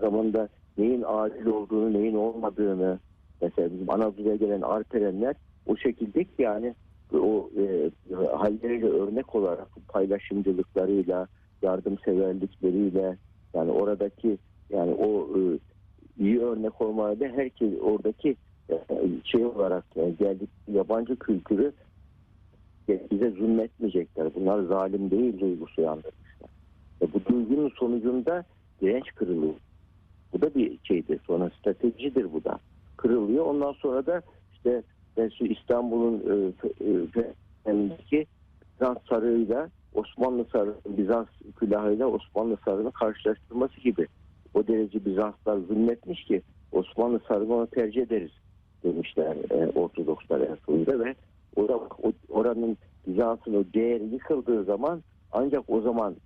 zamanda 0.00 0.48
neyin 0.78 1.02
adil 1.06 1.46
olduğunu, 1.46 1.92
neyin 1.92 2.14
olmadığını, 2.14 2.98
mesela 3.42 3.72
bizim 3.72 3.90
Anadolu'ya 3.90 4.36
gelen 4.36 4.60
arterenler 4.60 5.36
o 5.66 5.76
şekilde 5.76 6.24
ki 6.24 6.42
yani 6.42 6.74
o 7.12 7.50
e, 7.56 7.90
halleriyle 8.36 8.86
örnek 8.86 9.34
olarak 9.34 9.68
paylaşımcılıklarıyla, 9.88 11.28
yardımseverlikleriyle 11.62 13.16
yani 13.54 13.70
oradaki 13.70 14.38
yani 14.70 14.92
o 14.92 15.28
e, 15.38 15.58
iyi 16.18 16.40
örnek 16.40 16.80
olmaya 16.80 17.20
da 17.20 17.24
herkes 17.24 17.72
oradaki 17.82 18.36
e, 18.70 18.78
şey 19.24 19.44
olarak 19.44 19.84
e, 19.96 20.10
geldik 20.10 20.50
yabancı 20.68 21.16
kültürü 21.16 21.72
bize 23.10 23.30
zulmetmeyecekler. 23.30 24.34
Bunlar 24.34 24.62
zalim 24.62 25.10
değil 25.10 25.40
duygusu 25.40 25.80
yandırmışlar. 25.80 26.50
E, 27.02 27.12
bu 27.12 27.24
duygunun 27.24 27.72
sonucunda 27.78 28.44
direnç 28.80 29.14
kırılıyor. 29.14 29.54
Bu 30.32 30.40
da 30.40 30.54
bir 30.54 30.78
şeydir. 30.84 31.20
Sonra 31.26 31.50
stratejidir 31.50 32.32
bu 32.32 32.44
da. 32.44 32.58
Kırılıyor. 32.96 33.44
Ondan 33.44 33.72
sonra 33.72 34.06
da 34.06 34.22
işte 34.52 34.82
şu 35.38 35.44
İstanbul'un 35.44 36.14
e, 36.14 36.52
e, 36.84 37.72
e, 37.72 38.26
Bizans 38.80 38.98
sarığıyla 39.08 39.68
Osmanlı 39.94 40.44
sarığı, 40.52 40.76
Bizans 40.86 41.26
külahıyla 41.56 42.06
Osmanlı 42.06 42.56
sarığını 42.64 42.92
karşılaştırması 42.92 43.80
gibi. 43.80 44.06
O 44.54 44.66
derece 44.66 45.04
Bizanslar 45.04 45.58
zulmetmiş 45.58 46.24
ki 46.24 46.42
Osmanlı 46.72 47.20
sarığını 47.28 47.54
ona 47.54 47.66
tercih 47.66 48.02
ederiz 48.02 48.30
demişler 48.84 49.36
e, 49.50 49.66
Ortodokslar 49.66 50.40
en 50.40 50.56
sonunda 50.66 51.04
ve 51.04 51.14
o 51.56 51.68
da 51.68 51.76
o, 51.76 52.12
oranın 52.28 52.78
Bizans'ın 53.06 53.54
o 53.54 53.64
değeri 53.74 54.04
yıkıldığı 54.04 54.64
zaman 54.64 55.02
ancak 55.32 55.70
o 55.70 55.80
zaman 55.80 56.16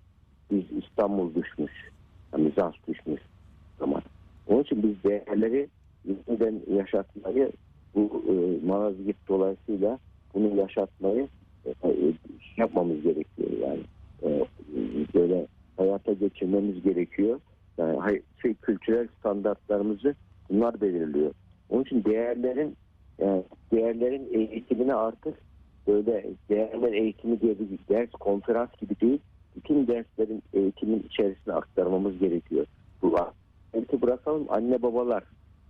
biz 0.50 0.64
İstanbul 0.85 1.35
düşmüş. 1.35 1.72
Yani 2.33 2.50
Bizans 2.50 2.74
düşmüş 2.88 3.20
zaman. 3.78 4.02
Onun 4.46 4.62
için 4.62 4.83
biz 4.83 5.11
değerleri 5.11 5.68
yeniden 6.05 6.61
yaşatmayı 6.76 7.52
bu 7.94 8.24
e, 8.28 8.66
Malazgirt 8.66 9.28
dolayısıyla 9.28 9.98
bunu 10.35 10.57
yaşatmayı 10.57 11.28
e, 11.66 11.70
e, 11.70 12.12
yapmamız 12.57 13.02
gerekiyor 13.02 13.50
yani. 13.61 13.81
E, 14.22 14.46
böyle 15.14 15.46
hayata 15.76 16.12
geçirmemiz 16.12 16.83
gerekiyor. 16.83 17.40
Yani 17.78 18.22
şey, 18.42 18.55
kültürel 18.55 19.09
standartlarımızı 19.18 20.14
bunlar 20.50 20.81
belirliyor. 20.81 21.33
Onun 21.70 21.83
için 21.83 22.05
değerlerin 22.05 22.76
yani 23.18 23.42
değerlerin 23.72 24.28
eğitimine 24.33 24.94
artık 24.94 25.35
böyle 25.87 26.24
değerler 26.48 26.92
eğitimi 26.92 27.40
diye 27.40 27.59
bir 27.59 27.78
ders 27.88 28.11
konferans 28.11 28.70
gibi 28.81 29.00
değil 29.00 29.18
bütün 29.57 29.87
derslerin 29.87 30.42
eğitimin 30.52 31.07
içerisine 31.11 31.55
aktarmamız 31.55 32.18
gerekiyor. 32.18 32.66
Bu 33.02 33.12
eğitimi 33.74 34.02
bırakalım 34.02 34.46
anne 34.48 34.83
babalar. 34.83 35.24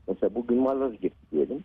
Mesela 0.09 0.35
bugün 0.35 0.59
Malazgirt 0.59 1.13
diyelim. 1.33 1.65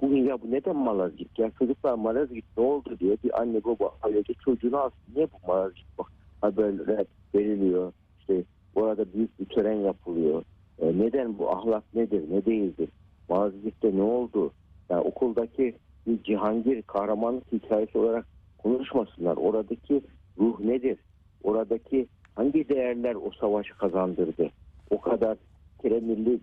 Bugün 0.00 0.24
ya 0.24 0.42
bu 0.42 0.50
neden 0.50 0.76
Malazgirt? 0.76 1.38
Ya 1.38 1.50
çocuklar 1.58 1.94
Malazgirt 1.94 2.44
ne 2.56 2.64
oldu 2.64 2.98
diye 3.00 3.16
bir 3.24 3.40
anne 3.40 3.64
baba 3.64 3.90
ailece 4.02 4.34
çocuğunu 4.34 4.76
alsın. 4.76 4.98
Niye 5.14 5.26
bu 5.26 5.46
Malazgirt 5.46 5.98
bak 5.98 6.06
haberler 6.40 7.06
veriliyor. 7.34 7.92
İşte 8.20 8.44
orada 8.74 9.12
büyük 9.12 9.40
bir 9.40 9.44
tören 9.44 9.76
yapılıyor. 9.80 10.42
E, 10.78 10.98
neden 10.98 11.38
bu 11.38 11.50
ahlak 11.50 11.94
nedir 11.94 12.24
ne 12.30 12.44
değildir? 12.44 12.88
Malazgirt'te 13.28 13.96
ne 13.96 14.02
oldu? 14.02 14.52
Yani 14.90 15.00
okuldaki 15.00 15.74
bir 16.06 16.22
Cihangir 16.22 16.82
kahramanlık 16.82 17.52
hikayesi 17.52 17.98
olarak 17.98 18.26
konuşmasınlar. 18.58 19.36
Oradaki 19.36 20.02
ruh 20.38 20.60
nedir? 20.60 20.98
Oradaki 21.42 22.06
hangi 22.34 22.68
değerler 22.68 23.14
o 23.14 23.30
savaşı 23.40 23.74
kazandırdı? 23.74 24.50
O 24.90 25.00
kadar 25.00 25.36
kere 25.82 26.00
milli 26.00 26.40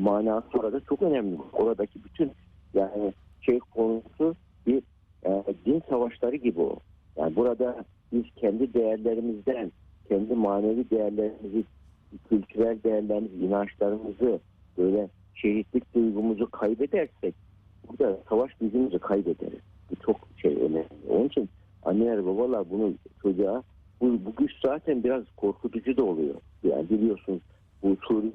manası 0.00 0.58
orada 0.58 0.80
çok 0.80 1.02
önemli. 1.02 1.38
Oradaki 1.52 2.04
bütün 2.04 2.32
yani 2.74 3.12
şey 3.40 3.58
konusu 3.58 4.36
bir 4.66 4.82
e, 5.26 5.44
din 6.28 6.32
savaşları 6.32 6.36
gibi 6.36 6.60
o. 6.60 6.76
Yani 7.16 7.36
burada 7.36 7.84
biz 8.12 8.24
kendi 8.36 8.74
değerlerimizden, 8.74 9.72
kendi 10.08 10.34
manevi 10.34 10.90
değerlerimizi, 10.90 11.64
kültürel 12.28 12.82
değerlerimizi, 12.82 13.36
inançlarımızı, 13.36 14.40
böyle 14.78 15.08
şehitlik 15.34 15.94
duygumuzu 15.94 16.50
kaybedersek 16.50 17.34
burada 17.88 18.18
savaş 18.28 18.54
gücümüzü 18.60 18.98
kaybederiz. 18.98 19.60
Bu 19.90 19.96
çok 20.06 20.16
şey 20.42 20.56
önemli. 20.56 20.86
Onun 21.08 21.26
için 21.26 21.48
anneler 21.84 22.26
babalar 22.26 22.70
bunu 22.70 22.94
çocuğa 23.22 23.62
bu, 24.00 24.06
bu 24.06 24.34
güç 24.36 24.52
zaten 24.64 25.04
biraz 25.04 25.24
korkutucu 25.36 25.96
da 25.96 26.04
oluyor. 26.04 26.34
Yani 26.62 26.90
biliyorsunuz 26.90 27.40
bu 27.82 27.96
Suriye 28.02 28.32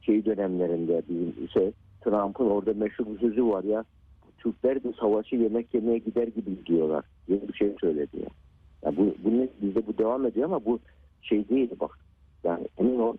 şey 0.00 0.24
dönemlerinde 0.24 1.02
bizim 1.08 1.48
şey 1.48 1.72
Trump'ın 2.04 2.50
orada 2.50 2.74
meşhur 2.74 3.18
sözü 3.20 3.44
var 3.44 3.64
ya 3.64 3.84
Türkler 4.38 4.84
de 4.84 4.92
savaşı 5.00 5.36
yemek 5.36 5.74
yemeye 5.74 5.98
gider 5.98 6.28
gibi 6.28 6.56
gidiyorlar 6.56 7.04
diye 7.28 7.48
bir 7.48 7.54
şey 7.54 7.74
söyledi 7.80 8.16
ya. 8.16 8.28
Yani 8.84 8.96
bu, 8.96 9.14
bunu 9.24 9.48
bizde 9.62 9.86
bu 9.86 9.98
devam 9.98 10.26
ediyor 10.26 10.46
ama 10.46 10.64
bu 10.64 10.78
şey 11.22 11.48
değil 11.48 11.70
bak. 11.80 11.98
Yani 12.44 12.68
emin 12.78 12.98
ol 12.98 13.16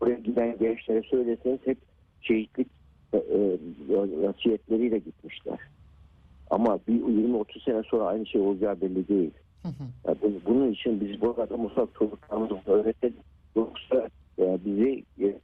oraya 0.00 0.18
giden 0.18 0.58
gençlere 0.58 1.02
söyleseniz 1.02 1.60
hep 1.64 1.78
şehitlik 2.20 2.68
e, 3.12 3.16
e, 3.18 3.58
vasiyetleriyle 4.22 4.98
gitmişler. 4.98 5.58
Ama 6.50 6.78
bir 6.88 6.94
20-30 6.94 7.64
sene 7.64 7.82
sonra 7.82 8.04
aynı 8.04 8.26
şey 8.26 8.40
olacağı 8.40 8.80
belli 8.80 9.08
değil. 9.08 9.30
Hı 9.62 9.68
hı. 9.68 9.84
Yani 10.06 10.16
bu- 10.22 10.50
bunun 10.50 10.70
için 10.72 11.00
biz 11.00 11.20
bu 11.20 11.34
arada 11.38 11.56
mutlaka 11.56 11.98
çocuklarımıza 11.98 12.72
öğretelim. 12.72 13.16
Yoksa 13.56 14.08
e, 14.38 14.58
bizi 14.64 15.04
e, 15.20 15.40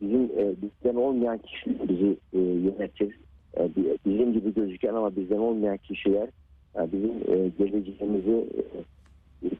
bizim 0.00 0.22
e, 0.22 0.54
bizden 0.62 0.94
olmayan 0.94 1.38
kişiler 1.38 1.88
bizi 1.88 2.16
e, 2.32 2.38
yönetecek. 2.38 3.12
E, 3.58 3.76
bi- 3.76 3.98
bizim 4.06 4.32
gibi 4.32 4.54
gözüken 4.54 4.94
ama 4.94 5.16
bizden 5.16 5.38
olmayan 5.38 5.76
kişiler 5.76 6.28
e, 6.76 6.92
bizim 6.92 7.10
e, 7.10 7.48
geleceğimizi 7.58 8.46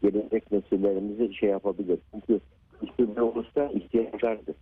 gelecek 0.02 0.52
nesillerimizi 0.52 1.34
şey 1.34 1.48
yapabilir. 1.48 1.98
Çünkü 2.14 2.40
kültürler 2.80 3.20
olursa 3.20 3.70
ihtiyaçlardır. 3.74 4.54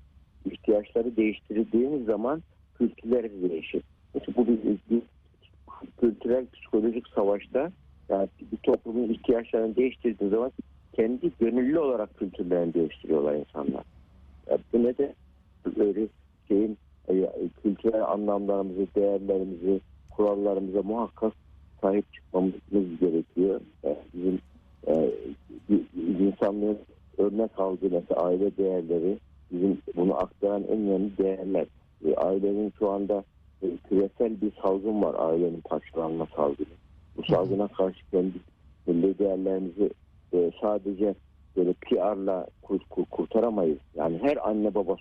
İhtiyaçları 0.50 1.16
değiştirdiğimiz 1.16 2.04
zaman 2.04 2.42
kültürler 2.74 3.50
değişir. 3.50 3.82
Mesela 4.14 4.36
bu 4.36 4.46
bir, 4.46 4.78
bir 4.90 5.02
kültürel 6.00 6.46
psikolojik 6.46 7.08
savaşta 7.08 7.72
yani 8.08 8.28
bir 8.52 8.56
toplumun 8.56 9.08
ihtiyaçlarını 9.08 9.76
değiştirdiği 9.76 10.30
zaman 10.30 10.52
kendi 10.92 11.30
gönüllü 11.40 11.78
olarak 11.78 12.16
kültürlerini 12.16 12.74
değiştiriyorlar 12.74 13.34
insanlar. 13.34 13.84
Yani 14.50 14.60
bu 14.72 14.82
ne 14.82 14.98
de 14.98 15.14
böyle 15.76 16.06
şeyin 16.48 16.78
kültürel 17.62 18.04
anlamlarımızı, 18.04 18.86
değerlerimizi, 18.96 19.80
kurallarımıza 20.10 20.82
muhakkak 20.82 21.32
sahip 21.82 22.12
çıkmamız 22.12 22.52
gerekiyor. 23.00 23.60
Yani 23.82 23.96
bizim 24.14 24.38
e, 24.86 25.14
insanlığın 26.18 26.78
örnek 27.18 27.58
aldığı 27.58 27.90
mesela 27.90 28.20
aile 28.20 28.56
değerleri 28.56 29.18
bizim 29.52 29.78
bunu 29.96 30.14
aktaran 30.14 30.62
en 30.62 30.78
önemli 30.78 31.18
değerler. 31.18 31.66
E, 32.04 32.14
ailenin 32.14 32.72
şu 32.78 32.90
anda 32.90 33.24
e, 33.62 33.66
küresel 33.88 34.40
bir 34.40 34.52
salgın 34.62 35.02
var 35.02 35.14
ailenin 35.18 35.60
parçalanma 35.60 36.26
salgını. 36.36 36.74
Bu 37.16 37.22
salgına 37.24 37.68
karşı 37.68 38.00
kendi 38.10 38.38
milli 38.86 39.18
değerlerimizi 39.18 39.90
e, 40.32 40.50
sadece 40.60 41.14
böyle 41.56 41.72
PR'la 41.72 42.46
kur- 42.62 42.84
kur- 42.90 43.04
kurtaramayız. 43.04 43.78
Yani 43.94 44.18
her 44.22 44.48
anne 44.48 44.74
baba 44.74 44.96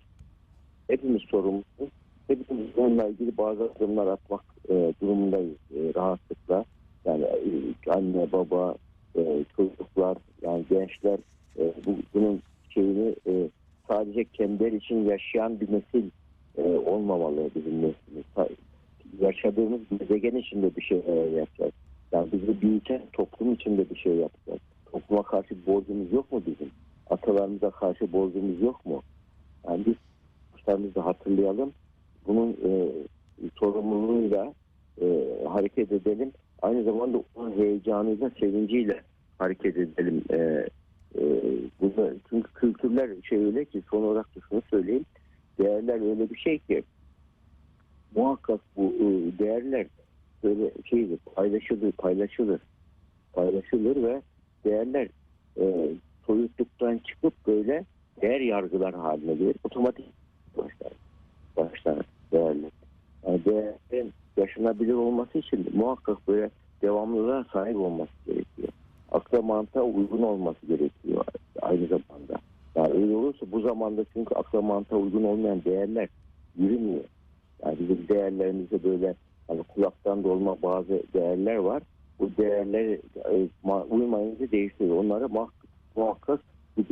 hepimiz 0.88 1.22
sorumluyuz. 1.22 1.93
Hepimiz 2.40 2.68
bununla 2.78 3.08
ilgili 3.08 3.38
bazı 3.38 3.64
adımlar 3.64 4.08
atmak 4.08 4.42
e, 4.70 4.94
durumundayız 5.02 5.58
e, 5.76 5.94
rahatlıkla. 5.96 6.66
Yani 7.06 7.24
e, 7.24 7.92
anne 7.92 8.32
baba 8.32 8.76
e, 9.16 9.46
çocuklar 9.56 10.18
yani 10.42 10.66
gençler 10.70 11.20
e, 11.60 11.74
bu, 11.86 11.96
bunun 12.14 12.42
şeyini 12.70 13.16
e, 13.28 13.50
sadece 13.88 14.24
kendileri 14.24 14.76
için 14.76 15.06
yaşayan 15.06 15.60
bir 15.60 15.72
nesil 15.72 16.10
e, 16.58 16.62
olmamalı 16.62 17.50
bizim 17.56 17.74
neslimiz. 17.74 18.26
Yaşadığımız 19.20 19.82
gezegen 20.00 20.36
içinde 20.36 20.76
bir 20.76 20.82
şey 20.82 21.02
e, 21.08 21.12
yapacağız. 21.12 21.74
Yani 22.12 22.32
bizi 22.32 22.62
büyüten 22.62 23.02
toplum 23.14 23.54
içinde 23.54 23.90
bir 23.90 23.96
şey 23.96 24.16
yapacağız. 24.16 24.60
Topluma 24.92 25.24
karşı 25.24 25.66
borcumuz 25.68 26.14
yok 26.14 26.32
mu 26.32 26.44
bizim? 26.48 26.72
Atalarımıza 27.10 27.72
karşı 27.72 28.14
borcumuz 28.14 28.62
yok 28.62 28.86
mu? 28.86 29.02
Yani 29.68 29.86
biz 29.86 29.96
başlarımızı 30.54 31.00
hatırlayalım. 31.00 31.74
Bunun 32.28 32.52
e, 32.52 32.92
sorumluluğuyla 33.60 34.54
e, 35.02 35.06
hareket 35.48 35.92
edelim. 35.92 36.32
Aynı 36.62 36.84
zamanda 36.84 37.24
onun 37.36 37.58
heyecanıyla, 37.58 38.32
sevinciyle 38.40 39.02
hareket 39.40 39.78
edelim. 39.78 40.24
E, 40.30 40.36
e, 41.16 41.22
bunu, 41.82 42.14
çünkü 42.30 42.54
kültürler 42.54 43.10
şey 43.24 43.46
öyle 43.46 43.66
ki 43.66 43.84
son 43.90 44.04
olarak 44.04 44.36
da 44.36 44.40
şunu 44.50 44.62
söyleyeyim. 44.70 45.06
Değerler 45.60 46.10
öyle 46.10 46.30
bir 46.30 46.38
şey 46.38 46.60
ki 46.60 46.84
muhakkak 48.16 48.62
bu 48.78 48.94
e, 48.94 49.40
değerler 49.40 49.88
böyle 50.44 50.72
şeydir, 50.86 51.20
paylaşılır, 51.36 51.92
paylaşılır. 51.92 52.62
Paylaşılır 53.34 54.04
ve 54.04 54.22
değerler 54.66 55.08
e, 55.58 55.90
soyutluktan 56.26 56.98
çıkıp 56.98 57.34
böyle 57.48 57.86
değer 58.22 58.40
yargılar 58.40 58.96
haline 58.96 59.34
gelir. 59.34 59.56
Otomatik 59.64 60.06
başlar. 60.58 61.03
Başlar 61.58 62.06
değerler. 62.32 62.72
Yani 63.28 63.46
değerlerin 63.46 64.14
yaşanabilir 64.38 64.94
olması 64.94 65.38
için 65.38 65.68
muhakkak 65.74 66.28
böyle 66.28 66.50
devamlılığa 66.82 67.46
sahip 67.54 67.76
olması 67.76 68.12
gerekiyor. 68.26 68.70
Akla 69.12 69.42
mantığa 69.42 69.84
uygun 69.84 70.22
olması 70.22 70.66
gerekiyor 70.66 71.26
aynı 71.62 71.88
zamanda. 71.88 72.34
Yani 72.76 72.94
öyle 72.94 73.16
olursa 73.16 73.46
bu 73.52 73.62
zamanda 73.62 74.06
çünkü 74.14 74.36
akla 74.36 74.62
mantığa 74.62 75.00
uygun 75.00 75.24
olmayan 75.24 75.64
değerler 75.64 76.10
yürümüyor. 76.58 77.04
Yani 77.66 77.80
bizim 77.80 78.08
değerlerimizde 78.08 78.84
böyle 78.84 79.16
hani 79.48 79.64
kulaktan 79.64 80.24
dolma 80.24 80.62
bazı 80.62 81.04
değerler 81.14 81.56
var. 81.56 81.84
Bu 82.20 82.30
değerler 82.38 82.84
e, 83.26 83.48
ma- 83.66 83.88
uymayınca 83.90 84.52
değiştiriyor. 84.52 84.98
Onlara 84.98 85.28
muhakkak, 85.28 85.70
muhakkak 85.96 86.42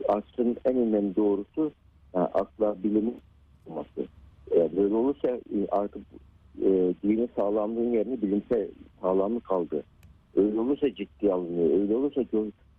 asrın 0.07 0.57
en 0.65 0.77
önemli 0.77 1.15
doğrusu 1.15 1.71
yani 2.15 2.27
akla 2.27 2.83
bilimin 2.83 3.21
olması. 3.65 4.07
E, 4.55 4.77
böyle 4.77 4.95
olursa 4.95 5.27
e, 5.27 5.67
artık 5.71 6.01
e, 6.61 6.93
dinin 7.03 7.29
sağlamlığın 7.35 7.91
yerine 7.91 8.21
bilimsel 8.21 8.67
sağlamlık 9.01 9.43
kaldı. 9.43 9.83
Öyle 10.35 10.59
olursa 10.59 10.95
ciddi 10.95 11.33
alınıyor. 11.33 11.79
Öyle 11.79 11.95
olursa 11.95 12.21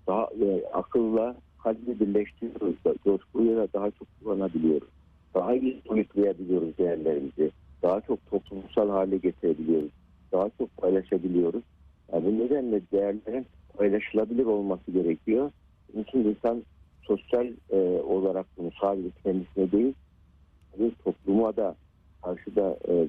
daha 0.06 0.28
e, 0.40 0.64
akılla 0.72 1.36
kalbi 1.62 2.00
birleştiriyoruz. 2.00 2.76
Coşkuyla 3.04 3.68
daha 3.74 3.90
çok 3.90 4.08
kullanabiliyoruz. 4.20 4.88
Daha 5.34 5.54
iyi 5.54 5.82
soyutlayabiliyoruz 5.88 6.78
değerlerimizi. 6.78 7.50
Daha 7.82 8.00
çok 8.00 8.26
toplumsal 8.30 8.88
hale 8.90 9.16
getirebiliyoruz. 9.16 9.90
Daha 10.32 10.50
çok 10.58 10.76
paylaşabiliyoruz. 10.76 11.62
Yani 12.12 12.24
bu 12.24 12.44
nedenle 12.44 12.80
değerlerin 12.92 13.46
paylaşılabilir 13.76 14.44
olması 14.44 14.90
gerekiyor. 14.90 15.50
İçin 15.94 16.24
insan 16.24 16.62
sosyal 17.02 17.46
e, 17.70 17.76
olarak 18.02 18.46
bunu 18.58 18.70
sadece 18.80 19.08
kendisine 19.24 19.72
değil, 19.72 19.94
bir 20.82 20.90
topluma 21.04 21.56
da 21.56 21.74
karşı 22.22 22.56
da 22.56 22.76
e, 22.88 23.06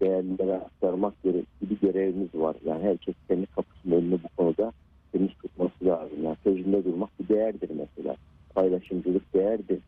değerlere 0.00 0.54
aktarmak 0.54 1.22
gere- 1.22 1.44
gibi 1.60 1.80
görevimiz 1.80 2.34
var. 2.34 2.56
Yani 2.64 2.82
herkes 2.82 3.14
kendi 3.28 3.46
kapısının 3.46 3.96
önünü 3.96 4.18
bu 4.22 4.28
konuda 4.36 4.72
temiz 5.12 5.30
tutması 5.42 5.84
lazım. 5.84 6.24
Yani 6.24 6.36
sözünde 6.44 6.84
durmak 6.84 7.10
bir 7.20 7.28
değerdir 7.28 7.70
mesela. 7.70 8.16
Paylaşımcılık 8.54 9.34
değerdir. 9.34 9.78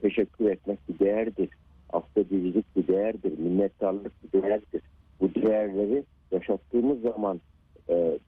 Teşekkür 0.00 0.50
etmek 0.50 0.78
bir 0.88 0.98
değerdir. 0.98 1.48
Affedicilik 1.92 2.76
bir 2.76 2.86
değerdir. 2.86 3.38
Minnettarlık 3.38 4.12
bir 4.24 4.42
değerdir. 4.42 4.82
Bu 5.20 5.34
değerleri 5.34 6.04
yaşattığımız 6.32 7.00
zaman 7.00 7.40
e, 7.90 8.18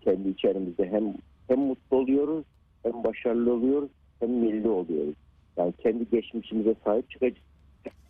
kendi 0.00 0.28
içerimizde 0.28 0.88
hem 0.88 1.14
hem 1.48 1.58
mutlu 1.58 1.96
oluyoruz, 1.96 2.44
hem 2.82 3.04
başarılı 3.04 3.52
oluyoruz, 3.54 3.90
hem 4.20 4.30
milli 4.30 4.68
oluyoruz. 4.68 5.14
Yani 5.56 5.72
kendi 5.78 6.10
geçmişimize 6.10 6.74
sahip 6.84 7.10
çıkacağız. 7.10 7.49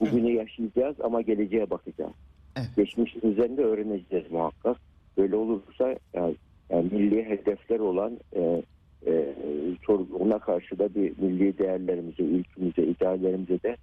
Bugünü 0.00 0.30
yaşayacağız 0.30 0.96
ama 1.00 1.22
geleceğe 1.22 1.70
bakacağız. 1.70 2.12
Evet. 2.56 2.68
Geçmişin 2.76 3.32
üzerinde 3.32 3.62
öğreneceğiz 3.62 4.30
muhakkak. 4.30 4.76
Böyle 5.16 5.36
olursa 5.36 5.96
yani, 6.14 6.34
yani 6.70 6.88
milli 6.92 7.24
hedefler 7.24 7.78
olan 7.78 8.18
e, 8.36 8.62
e, 9.06 9.34
ona 10.20 10.38
karşı 10.38 10.78
da 10.78 10.94
bir 10.94 11.18
milli 11.18 11.58
değerlerimize, 11.58 12.22
ülkümüze, 12.22 12.82
ideallerimize 12.82 13.62
de 13.62 13.76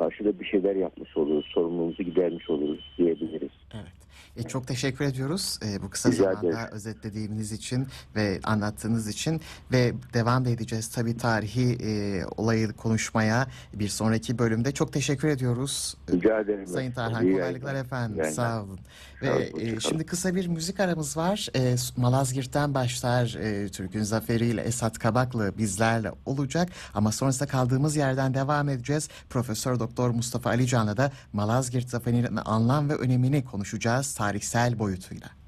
karşı 0.00 0.24
da 0.24 0.40
bir 0.40 0.44
şeyler 0.44 0.76
yapmış 0.76 1.16
oluruz. 1.16 1.46
Sorumluluğumuzu 1.54 2.02
gidermiş 2.02 2.50
oluruz 2.50 2.94
diyebiliriz. 2.98 3.50
Evet. 3.74 3.92
E, 4.36 4.42
çok 4.42 4.66
teşekkür 4.66 5.04
ediyoruz 5.04 5.58
e, 5.66 5.82
bu 5.82 5.90
kısa 5.90 6.08
Rica 6.10 6.22
zamanda 6.24 6.48
ederim. 6.48 6.72
özetlediğiniz 6.72 7.52
için 7.52 7.86
ve 8.16 8.40
anlattığınız 8.44 9.08
için 9.08 9.40
ve 9.72 9.92
devam 10.14 10.44
da 10.44 10.50
edeceğiz 10.50 10.88
tabii 10.88 11.16
tarihi 11.16 11.76
e, 11.84 12.20
olayı 12.36 12.72
konuşmaya 12.72 13.46
bir 13.74 13.88
sonraki 13.88 14.38
bölümde. 14.38 14.72
Çok 14.72 14.92
teşekkür 14.92 15.28
ediyoruz. 15.28 15.96
Rica 16.12 16.40
ederim. 16.40 16.66
Sayın 16.66 16.92
Tarhan 16.92 17.32
kolaylıklar 17.32 17.74
efendim. 17.74 18.18
Yayınlar. 18.18 18.34
Sağ 18.34 18.62
olun. 18.62 18.78
Ve 19.22 19.32
olun, 19.32 19.76
e, 19.76 19.80
şimdi 19.80 20.06
kısa 20.06 20.34
bir 20.34 20.46
müzik 20.46 20.80
aramız 20.80 21.16
var. 21.16 21.48
E, 21.56 21.76
Malazgirt'ten 21.96 22.74
başlar 22.74 23.34
e, 23.34 23.68
Türk'ün 23.68 24.02
zaferiyle 24.02 24.62
Esat 24.62 24.98
Kabaklı 24.98 25.58
bizlerle 25.58 26.12
olacak 26.26 26.68
ama 26.94 27.12
sonrasında 27.12 27.48
kaldığımız 27.48 27.96
yerden 27.96 28.34
devam 28.34 28.68
edeceğiz. 28.68 29.08
Profesör 29.30 29.80
Doktor 29.80 30.10
Mustafa 30.10 30.50
Ali 30.50 30.66
Can'la 30.66 30.96
da 30.96 31.12
Malazgirt 31.32 31.90
zaferinin 31.90 32.36
anlam 32.44 32.88
ve 32.88 32.94
önemini 32.94 33.44
konuşacağız 33.44 34.14
tarihsel 34.14 34.78
boyutuyla. 34.78 35.39